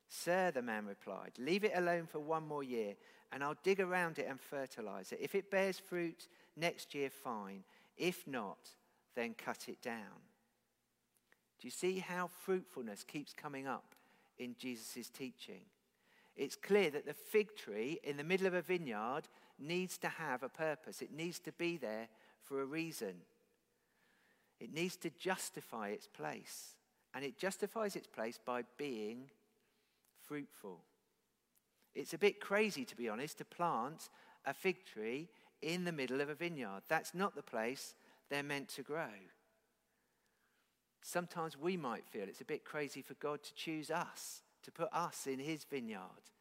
Sir, 0.08 0.52
the 0.52 0.62
man 0.62 0.86
replied, 0.86 1.34
leave 1.38 1.66
it 1.66 1.74
alone 1.76 2.08
for 2.10 2.20
one 2.20 2.48
more 2.48 2.64
year, 2.64 2.94
and 3.34 3.44
I'll 3.44 3.58
dig 3.62 3.82
around 3.82 4.20
it 4.20 4.28
and 4.30 4.40
fertilize 4.40 5.12
it. 5.12 5.20
If 5.22 5.36
it 5.36 5.52
bears 5.52 5.80
fruit 5.80 6.30
next 6.56 6.96
year, 6.96 7.10
fine. 7.10 7.64
If 7.98 8.26
not, 8.26 8.70
then 9.16 9.34
cut 9.34 9.66
it 9.68 9.82
down. 9.82 10.22
Do 11.60 11.68
you 11.68 11.72
see 11.72 12.00
how 12.00 12.30
fruitfulness 12.46 13.04
keeps 13.04 13.34
coming 13.34 13.68
up 13.68 13.95
in 14.38 14.56
Jesus' 14.58 15.10
teaching? 15.10 15.62
It's 16.36 16.56
clear 16.56 16.90
that 16.90 17.06
the 17.06 17.14
fig 17.14 17.56
tree 17.56 18.00
in 18.04 18.18
the 18.18 18.24
middle 18.24 18.48
of 18.48 18.54
a 18.54 18.62
vineyard 18.62 19.24
needs 19.58 19.98
to 20.00 20.10
have 20.10 20.44
a 20.44 20.50
purpose, 20.50 21.02
it 21.02 21.14
needs 21.14 21.40
to 21.40 21.52
be 21.54 21.78
there 21.78 22.08
for 22.44 22.62
a 22.62 22.66
reason. 22.66 23.16
It 24.60 24.74
needs 24.74 24.96
to 24.98 25.10
justify 25.10 25.90
its 25.90 26.08
place. 26.08 26.76
And 27.14 27.24
it 27.24 27.38
justifies 27.38 27.96
its 27.96 28.08
place 28.08 28.40
by 28.44 28.64
being 28.78 29.30
fruitful. 30.28 30.80
It's 31.94 32.14
a 32.14 32.18
bit 32.18 32.42
crazy, 32.42 32.84
to 32.86 32.96
be 32.96 33.08
honest, 33.08 33.38
to 33.38 33.46
plant 33.46 34.10
a 34.46 34.54
fig 34.54 34.86
tree 34.86 35.30
in 35.62 35.86
the 35.86 35.92
middle 35.92 36.20
of 36.20 36.30
a 36.30 36.36
vineyard. 36.36 36.82
That's 36.90 37.14
not 37.14 37.36
the 37.36 37.42
place 37.42 37.96
they're 38.30 38.44
meant 38.44 38.68
to 38.70 38.82
grow. 38.82 39.08
Sometimes 41.08 41.56
we 41.56 41.78
might 41.78 42.04
feel 42.08 42.24
it's 42.24 42.42
a 42.42 42.46
bit 42.46 42.66
crazy 42.66 43.04
for 43.04 43.14
God 43.14 43.44
to 43.44 43.54
choose 43.54 43.92
us, 43.92 44.42
to 44.64 44.72
put 44.72 44.90
us 44.92 45.28
in 45.28 45.38
his 45.38 45.64
vineyard. 45.64 46.32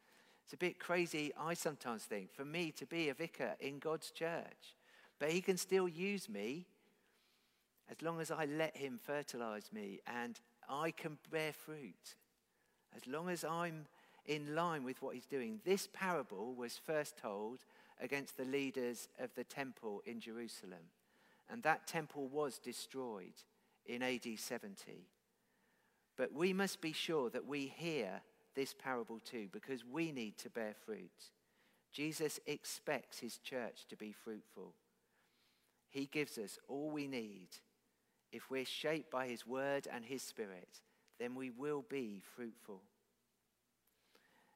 It's 0.43 0.53
a 0.53 0.57
bit 0.57 0.79
crazy, 0.79 1.31
I 1.39 1.53
sometimes 1.53 2.01
think, 2.01 2.33
for 2.33 2.43
me 2.43 2.71
to 2.71 2.87
be 2.87 3.09
a 3.09 3.13
vicar 3.13 3.53
in 3.59 3.77
God's 3.77 4.09
church. 4.09 4.75
But 5.19 5.29
he 5.29 5.41
can 5.41 5.57
still 5.57 5.87
use 5.87 6.27
me 6.27 6.65
as 7.91 8.01
long 8.01 8.19
as 8.19 8.31
I 8.31 8.45
let 8.45 8.75
him 8.75 8.99
fertilize 8.99 9.69
me 9.71 9.99
and 10.07 10.39
I 10.67 10.89
can 10.89 11.19
bear 11.29 11.53
fruit. 11.53 12.15
As 12.95 13.05
long 13.05 13.29
as 13.29 13.43
I'm 13.43 13.85
in 14.25 14.55
line 14.55 14.83
with 14.83 14.99
what 14.99 15.13
he's 15.13 15.27
doing. 15.27 15.59
This 15.63 15.87
parable 15.93 16.55
was 16.55 16.75
first 16.75 17.17
told 17.17 17.59
against 18.01 18.35
the 18.35 18.45
leaders 18.45 19.09
of 19.19 19.29
the 19.35 19.43
temple 19.43 20.01
in 20.07 20.19
Jerusalem. 20.19 20.89
And 21.51 21.61
that 21.61 21.85
temple 21.85 22.29
was 22.29 22.57
destroyed 22.57 23.35
in 23.85 24.01
AD 24.01 24.25
70. 24.37 25.07
But 26.17 26.33
we 26.33 26.53
must 26.53 26.81
be 26.81 26.93
sure 26.93 27.29
that 27.29 27.45
we 27.45 27.73
hear 27.75 28.21
this 28.55 28.73
parable 28.73 29.19
too, 29.19 29.47
because 29.51 29.83
we 29.85 30.11
need 30.11 30.37
to 30.39 30.49
bear 30.49 30.73
fruit. 30.85 31.31
Jesus 31.91 32.39
expects 32.45 33.19
his 33.19 33.37
church 33.37 33.85
to 33.89 33.95
be 33.95 34.11
fruitful. 34.11 34.73
He 35.89 36.05
gives 36.05 36.37
us 36.37 36.57
all 36.67 36.89
we 36.89 37.07
need. 37.07 37.49
If 38.31 38.49
we're 38.49 38.65
shaped 38.65 39.11
by 39.11 39.27
his 39.27 39.45
word 39.45 39.87
and 39.93 40.03
his 40.03 40.21
spirit, 40.21 40.81
then 41.19 41.35
we 41.35 41.49
will 41.49 41.85
be 41.89 42.21
fruitful. 42.35 42.81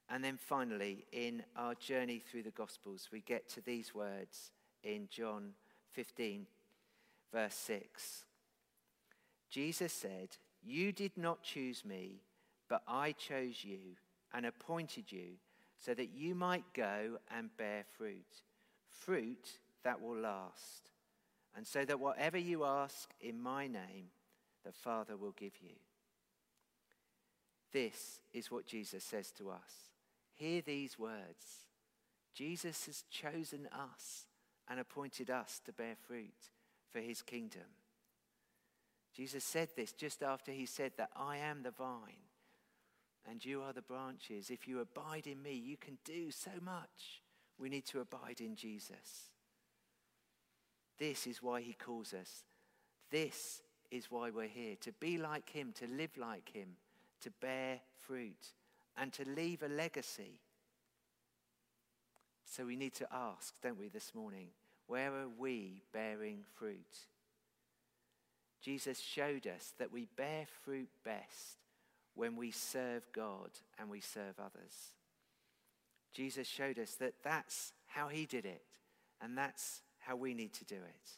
And 0.08 0.24
then 0.24 0.36
finally, 0.36 1.06
in 1.12 1.44
our 1.56 1.74
journey 1.74 2.18
through 2.18 2.42
the 2.42 2.50
Gospels, 2.50 3.08
we 3.12 3.20
get 3.20 3.48
to 3.50 3.60
these 3.60 3.94
words 3.94 4.50
in 4.82 5.08
John 5.10 5.52
15, 5.92 6.46
verse 7.32 7.54
6. 7.54 8.24
Jesus 9.50 9.92
said, 9.92 10.28
You 10.62 10.92
did 10.92 11.16
not 11.16 11.42
choose 11.42 11.84
me, 11.84 12.22
but 12.68 12.82
I 12.86 13.12
chose 13.12 13.64
you 13.64 13.96
and 14.32 14.46
appointed 14.46 15.10
you 15.10 15.38
so 15.76 15.94
that 15.94 16.10
you 16.14 16.34
might 16.34 16.64
go 16.74 17.18
and 17.36 17.56
bear 17.56 17.84
fruit, 17.96 18.42
fruit 18.88 19.58
that 19.82 20.00
will 20.00 20.16
last, 20.16 20.90
and 21.56 21.66
so 21.66 21.84
that 21.84 21.98
whatever 21.98 22.38
you 22.38 22.64
ask 22.64 23.10
in 23.20 23.40
my 23.40 23.66
name, 23.66 24.10
the 24.64 24.72
Father 24.72 25.16
will 25.16 25.32
give 25.32 25.54
you. 25.60 25.74
This 27.72 28.20
is 28.32 28.50
what 28.50 28.66
Jesus 28.66 29.02
says 29.02 29.30
to 29.32 29.50
us. 29.50 29.90
Hear 30.34 30.60
these 30.60 30.98
words 30.98 31.66
Jesus 32.34 32.86
has 32.86 33.04
chosen 33.10 33.68
us 33.72 34.26
and 34.68 34.78
appointed 34.78 35.30
us 35.30 35.60
to 35.64 35.72
bear 35.72 35.96
fruit 36.06 36.50
for 36.92 37.00
his 37.00 37.22
kingdom. 37.22 37.62
Jesus 39.20 39.44
said 39.44 39.68
this 39.76 39.92
just 39.92 40.22
after 40.22 40.50
he 40.50 40.64
said 40.64 40.92
that 40.96 41.10
I 41.14 41.36
am 41.36 41.62
the 41.62 41.72
vine 41.72 42.24
and 43.28 43.44
you 43.44 43.60
are 43.60 43.74
the 43.74 43.82
branches. 43.82 44.48
If 44.48 44.66
you 44.66 44.80
abide 44.80 45.26
in 45.26 45.42
me, 45.42 45.52
you 45.52 45.76
can 45.76 45.98
do 46.06 46.30
so 46.30 46.52
much. 46.64 47.20
We 47.58 47.68
need 47.68 47.84
to 47.88 48.00
abide 48.00 48.40
in 48.40 48.56
Jesus. 48.56 49.28
This 50.98 51.26
is 51.26 51.42
why 51.42 51.60
he 51.60 51.74
calls 51.74 52.14
us. 52.14 52.44
This 53.10 53.60
is 53.90 54.10
why 54.10 54.30
we're 54.30 54.46
here 54.46 54.76
to 54.80 54.92
be 54.92 55.18
like 55.18 55.50
him, 55.50 55.74
to 55.80 55.86
live 55.86 56.16
like 56.16 56.50
him, 56.54 56.76
to 57.20 57.30
bear 57.42 57.80
fruit, 57.98 58.54
and 58.96 59.12
to 59.12 59.28
leave 59.28 59.62
a 59.62 59.68
legacy. 59.68 60.40
So 62.46 62.64
we 62.64 62.76
need 62.76 62.94
to 62.94 63.08
ask, 63.12 63.52
don't 63.62 63.78
we, 63.78 63.88
this 63.88 64.14
morning, 64.14 64.46
where 64.86 65.12
are 65.12 65.28
we 65.28 65.82
bearing 65.92 66.42
fruit? 66.54 67.08
Jesus 68.62 69.00
showed 69.00 69.46
us 69.46 69.72
that 69.78 69.92
we 69.92 70.06
bear 70.16 70.44
fruit 70.62 70.88
best 71.04 71.58
when 72.14 72.36
we 72.36 72.50
serve 72.50 73.02
God 73.12 73.50
and 73.78 73.88
we 73.88 74.00
serve 74.00 74.38
others. 74.38 74.94
Jesus 76.12 76.46
showed 76.46 76.78
us 76.78 76.94
that 76.96 77.14
that's 77.22 77.72
how 77.86 78.08
he 78.08 78.26
did 78.26 78.44
it, 78.44 78.62
and 79.20 79.36
that's 79.38 79.82
how 79.98 80.16
we 80.16 80.34
need 80.34 80.52
to 80.54 80.64
do 80.64 80.74
it. 80.74 81.10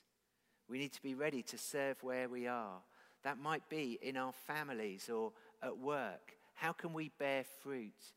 We 0.69 0.79
need 0.79 0.93
to 0.93 1.03
be 1.03 1.15
ready 1.15 1.43
to 1.43 1.59
serve 1.59 2.03
where 2.03 2.29
we 2.29 2.47
are. 2.47 2.81
That 3.25 3.39
might 3.39 3.69
be 3.69 3.99
in 4.03 4.17
our 4.17 4.33
families 4.33 5.09
or 5.09 5.33
at 5.63 5.79
work. 5.79 6.33
How 6.55 6.73
can 6.73 6.93
we 6.93 7.11
bear 7.19 7.45
fruit 7.63 8.13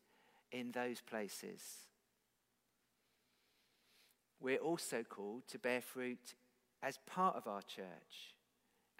in 0.52 0.72
those 0.72 1.00
places? 1.00 1.60
We're 4.40 4.58
also 4.58 5.02
called 5.02 5.48
to 5.48 5.58
bear 5.58 5.80
fruit 5.80 6.34
as 6.82 6.98
part 7.06 7.36
of 7.36 7.46
our 7.46 7.62
church. 7.62 8.35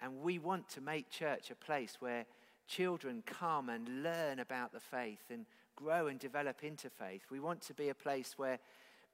And 0.01 0.21
we 0.21 0.39
want 0.39 0.69
to 0.69 0.81
make 0.81 1.09
church 1.09 1.49
a 1.49 1.55
place 1.55 1.97
where 1.99 2.25
children 2.67 3.23
come 3.25 3.69
and 3.69 4.03
learn 4.03 4.39
about 4.39 4.73
the 4.73 4.79
faith 4.79 5.23
and 5.29 5.45
grow 5.75 6.07
and 6.07 6.19
develop 6.19 6.63
into 6.63 6.89
faith. 6.89 7.23
We 7.31 7.39
want 7.39 7.61
to 7.61 7.73
be 7.73 7.89
a 7.89 7.95
place 7.95 8.33
where 8.37 8.59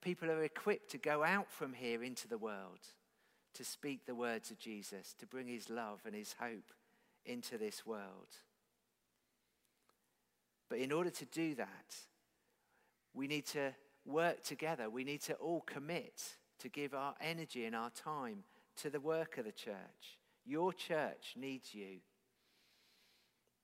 people 0.01 0.29
are 0.29 0.43
equipped 0.43 0.91
to 0.91 0.97
go 0.97 1.23
out 1.23 1.51
from 1.51 1.73
here 1.73 2.03
into 2.03 2.27
the 2.27 2.37
world 2.37 2.79
to 3.53 3.63
speak 3.63 4.05
the 4.05 4.15
words 4.15 4.51
of 4.51 4.57
Jesus, 4.57 5.13
to 5.19 5.27
bring 5.27 5.47
his 5.47 5.69
love 5.69 6.01
and 6.05 6.15
his 6.15 6.35
hope 6.39 6.73
into 7.25 7.57
this 7.57 7.85
world. 7.85 8.29
But 10.69 10.79
in 10.79 10.91
order 10.91 11.11
to 11.11 11.25
do 11.25 11.55
that, 11.55 11.95
we 13.13 13.27
need 13.27 13.45
to 13.47 13.73
work 14.05 14.43
together. 14.43 14.89
We 14.89 15.03
need 15.03 15.21
to 15.23 15.33
all 15.35 15.61
commit 15.61 16.37
to 16.59 16.69
give 16.69 16.93
our 16.93 17.13
energy 17.21 17.65
and 17.65 17.75
our 17.75 17.91
time 17.91 18.43
to 18.77 18.89
the 18.89 18.99
work 18.99 19.37
of 19.37 19.45
the 19.45 19.51
church. 19.51 20.17
Your 20.45 20.73
church 20.73 21.35
needs 21.35 21.73
you. 21.73 21.99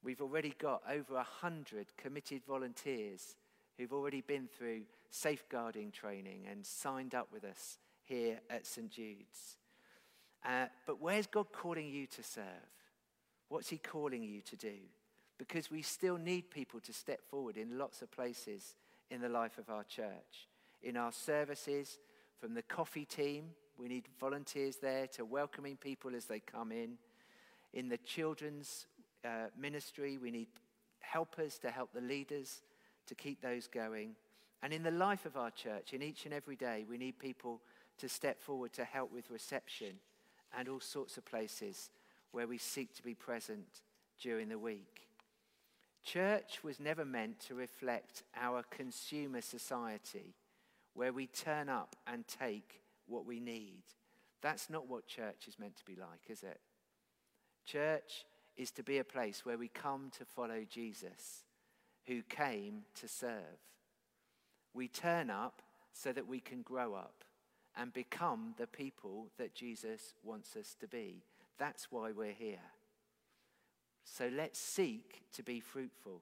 We've 0.04 0.22
already 0.22 0.54
got 0.58 0.82
over 0.90 1.16
a 1.16 1.24
hundred 1.24 1.88
committed 1.98 2.42
volunteers 2.48 3.36
who've 3.78 3.92
already 3.92 4.22
been 4.22 4.48
through 4.48 4.84
safeguarding 5.10 5.92
training 5.92 6.46
and 6.50 6.66
signed 6.66 7.16
up 7.16 7.28
with 7.34 7.44
us 7.44 7.78
here 8.04 8.40
at 8.50 8.66
St. 8.66 8.90
Jude's. 8.90 9.58
Uh, 10.46 10.68
but 10.88 11.02
where's 11.02 11.28
God 11.28 11.48
calling 11.52 11.90
you 11.90 12.08
to 12.08 12.24
serve? 12.24 12.44
What's 13.50 13.70
He 13.70 13.78
calling 13.78 14.24
you 14.24 14.42
to 14.42 14.56
do? 14.56 14.76
Because 15.38 15.70
we 15.70 15.82
still 15.82 16.18
need 16.18 16.50
people 16.50 16.80
to 16.82 16.94
step 16.94 17.20
forward 17.30 17.58
in 17.58 17.78
lots 17.78 18.02
of 18.02 18.12
places 18.12 18.76
in 19.10 19.22
the 19.22 19.30
life 19.30 19.58
of 19.58 19.70
our 19.70 19.84
church. 19.84 20.48
In 20.82 20.96
our 20.96 21.12
services, 21.12 22.00
from 22.40 22.54
the 22.54 22.62
coffee 22.62 23.06
team, 23.06 23.50
we 23.80 23.88
need 23.88 24.06
volunteers 24.20 24.78
there 24.78 25.08
to 25.08 25.24
welcoming 25.24 25.78
people 25.78 26.16
as 26.16 26.26
they 26.26 26.40
come 26.40 26.72
in. 26.72 26.98
In 27.74 27.88
the 27.88 27.98
children's 27.98 28.88
uh, 29.26 29.48
ministry. 29.58 30.18
We 30.18 30.32
need 30.32 30.48
helpers 31.00 31.58
to 31.60 31.72
help 31.72 31.92
the 31.94 32.02
leaders 32.02 32.62
to 33.08 33.16
keep 33.16 33.42
those 33.42 33.68
going. 33.68 34.16
And 34.62 34.74
in 34.74 34.84
the 34.84 34.92
life 34.92 35.26
of 35.26 35.38
our 35.38 35.52
church, 35.52 35.94
in 35.94 36.02
each 36.02 36.26
and 36.26 36.34
every 36.34 36.56
day, 36.56 36.86
we 36.90 36.98
need 36.98 37.20
people 37.20 37.62
to 37.98 38.10
step 38.10 38.42
forward 38.42 38.74
to 38.74 38.84
help 38.84 39.12
with 39.12 39.30
reception 39.30 40.00
and 40.58 40.68
all 40.68 40.80
sorts 40.80 41.18
of 41.18 41.26
places 41.26 41.90
where 42.32 42.48
we 42.48 42.58
seek 42.58 42.94
to 42.96 43.04
be 43.04 43.14
present 43.14 43.82
during 44.22 44.50
the 44.50 44.60
week. 44.60 45.08
Church 46.04 46.64
was 46.64 46.80
never 46.80 47.06
meant 47.06 47.40
to 47.42 47.56
reflect 47.56 48.24
our 48.40 48.64
consumer 48.70 49.42
society 49.42 50.34
where 50.94 51.14
we 51.14 51.28
turn 51.28 51.70
up 51.70 51.96
and 52.08 52.26
take 52.28 52.82
what 53.10 53.26
we 53.26 53.40
need. 53.40 53.84
That's 54.42 54.70
not 54.70 54.88
what 54.88 55.08
church 55.08 55.48
is 55.48 55.60
meant 55.60 55.76
to 55.78 55.86
be 55.86 55.96
like, 55.96 56.30
is 56.30 56.44
it? 56.44 56.60
Church 57.66 58.26
is 58.58 58.72
to 58.72 58.84
be 58.84 58.98
a 58.98 59.04
place 59.04 59.46
where 59.46 59.58
we 59.58 59.68
come 59.68 60.12
to 60.18 60.26
follow 60.26 60.66
Jesus, 60.70 61.44
who 62.08 62.22
came 62.24 62.84
to 62.96 63.08
serve. 63.08 63.60
We 64.74 64.88
turn 64.88 65.30
up 65.30 65.62
so 65.94 66.12
that 66.12 66.28
we 66.28 66.40
can 66.40 66.62
grow 66.62 66.94
up 66.94 67.24
and 67.78 67.94
become 67.94 68.54
the 68.58 68.68
people 68.68 69.28
that 69.38 69.56
Jesus 69.56 70.14
wants 70.24 70.56
us 70.56 70.76
to 70.80 70.88
be. 70.88 71.24
That's 71.58 71.92
why 71.92 72.12
we're 72.12 72.34
here. 72.34 72.60
So 74.04 74.30
let's 74.36 74.60
seek 74.60 75.22
to 75.34 75.44
be 75.44 75.60
fruitful. 75.60 76.22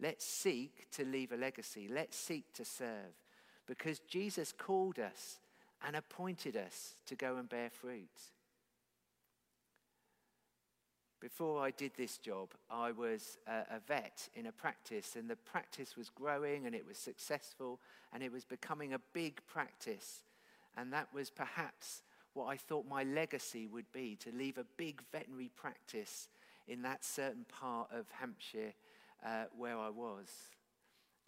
Let's 0.00 0.24
seek 0.24 0.90
to 0.92 1.04
leave 1.04 1.32
a 1.32 1.36
legacy. 1.36 1.88
Let's 1.90 2.16
seek 2.18 2.52
to 2.54 2.64
serve 2.64 3.14
because 3.66 4.00
Jesus 4.00 4.52
called 4.52 4.98
us 4.98 5.38
and 5.86 5.96
appointed 5.96 6.56
us 6.56 6.94
to 7.06 7.14
go 7.14 7.36
and 7.36 7.48
bear 7.48 7.70
fruit. 7.70 8.08
Before 11.20 11.62
I 11.62 11.70
did 11.70 11.92
this 11.96 12.18
job, 12.18 12.48
I 12.68 12.90
was 12.90 13.38
a, 13.46 13.76
a, 13.76 13.80
vet 13.86 14.28
in 14.34 14.46
a 14.46 14.52
practice, 14.52 15.14
and 15.14 15.30
the 15.30 15.36
practice 15.36 15.96
was 15.96 16.10
growing 16.10 16.66
and 16.66 16.74
it 16.74 16.84
was 16.84 16.98
successful 16.98 17.78
and 18.12 18.24
it 18.24 18.32
was 18.32 18.44
becoming 18.44 18.92
a 18.92 19.00
big 19.12 19.40
practice. 19.46 20.24
And 20.76 20.92
that 20.92 21.06
was 21.14 21.30
perhaps 21.30 22.02
what 22.34 22.46
I 22.46 22.56
thought 22.56 22.86
my 22.88 23.04
legacy 23.04 23.68
would 23.68 23.90
be 23.92 24.16
to 24.16 24.32
leave 24.32 24.58
a 24.58 24.66
big 24.76 25.00
veterinary 25.12 25.50
practice 25.54 26.28
in 26.66 26.82
that 26.82 27.04
certain 27.04 27.44
part 27.48 27.88
of 27.92 28.06
Hampshire 28.10 28.72
uh, 29.24 29.44
where 29.56 29.78
I 29.78 29.90
was. 29.90 30.26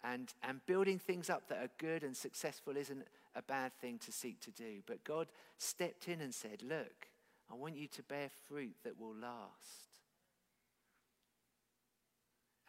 And, 0.03 0.33
and 0.43 0.59
building 0.65 0.99
things 0.99 1.29
up 1.29 1.47
that 1.47 1.59
are 1.59 1.69
good 1.77 2.03
and 2.03 2.15
successful 2.15 2.75
isn't 2.75 3.07
a 3.35 3.41
bad 3.41 3.73
thing 3.81 3.99
to 4.05 4.11
seek 4.11 4.39
to 4.41 4.51
do. 4.51 4.81
But 4.85 5.03
God 5.03 5.27
stepped 5.57 6.07
in 6.07 6.21
and 6.21 6.33
said, 6.33 6.63
Look, 6.63 7.07
I 7.51 7.55
want 7.55 7.75
you 7.75 7.87
to 7.87 8.03
bear 8.03 8.29
fruit 8.47 8.75
that 8.83 8.99
will 8.99 9.13
last. 9.13 9.85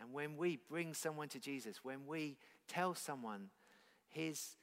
And 0.00 0.12
when 0.12 0.36
we 0.36 0.58
bring 0.68 0.92
someone 0.92 1.28
to 1.28 1.38
Jesus, 1.38 1.82
when 1.82 2.06
we 2.06 2.36
tell 2.68 2.94
someone 2.94 3.48
his 4.08 4.56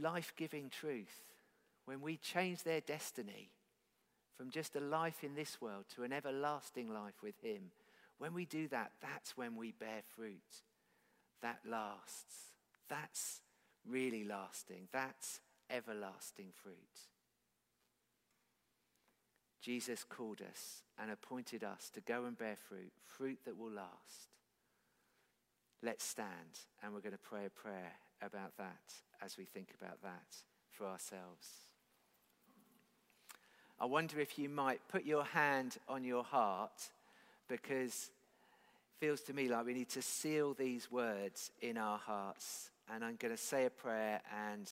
life 0.00 0.32
giving 0.36 0.70
truth, 0.70 1.24
when 1.86 2.00
we 2.00 2.16
change 2.16 2.62
their 2.62 2.80
destiny 2.80 3.50
from 4.36 4.50
just 4.50 4.76
a 4.76 4.80
life 4.80 5.24
in 5.24 5.34
this 5.34 5.60
world 5.60 5.84
to 5.94 6.04
an 6.04 6.12
everlasting 6.12 6.92
life 6.92 7.22
with 7.22 7.40
him, 7.42 7.70
when 8.18 8.32
we 8.32 8.44
do 8.44 8.68
that, 8.68 8.92
that's 9.02 9.36
when 9.36 9.56
we 9.56 9.72
bear 9.72 10.02
fruit. 10.14 10.62
That 11.42 11.58
lasts. 11.68 12.52
That's 12.88 13.40
really 13.88 14.24
lasting. 14.24 14.88
That's 14.92 15.40
everlasting 15.70 16.48
fruit. 16.62 16.74
Jesus 19.60 20.04
called 20.04 20.42
us 20.42 20.82
and 20.98 21.10
appointed 21.10 21.64
us 21.64 21.90
to 21.94 22.00
go 22.02 22.26
and 22.26 22.36
bear 22.36 22.56
fruit, 22.68 22.92
fruit 23.02 23.38
that 23.46 23.58
will 23.58 23.70
last. 23.70 24.28
Let's 25.82 26.04
stand 26.04 26.60
and 26.82 26.92
we're 26.92 27.00
going 27.00 27.12
to 27.12 27.18
pray 27.18 27.46
a 27.46 27.50
prayer 27.50 27.92
about 28.20 28.56
that 28.58 28.94
as 29.22 29.36
we 29.38 29.44
think 29.44 29.74
about 29.80 30.02
that 30.02 30.36
for 30.70 30.86
ourselves. 30.86 31.48
I 33.80 33.86
wonder 33.86 34.20
if 34.20 34.38
you 34.38 34.48
might 34.48 34.86
put 34.88 35.04
your 35.04 35.24
hand 35.24 35.78
on 35.88 36.04
your 36.04 36.24
heart 36.24 36.90
because 37.48 38.10
it 38.10 39.06
feels 39.06 39.20
to 39.22 39.34
me 39.34 39.48
like 39.48 39.66
we 39.66 39.74
need 39.74 39.88
to 39.90 40.02
seal 40.02 40.54
these 40.54 40.90
words 40.90 41.50
in 41.60 41.76
our 41.76 41.98
hearts. 41.98 42.70
And 42.92 43.04
I'm 43.04 43.16
going 43.16 43.34
to 43.34 43.40
say 43.40 43.66
a 43.66 43.70
prayer 43.70 44.20
and 44.30 44.62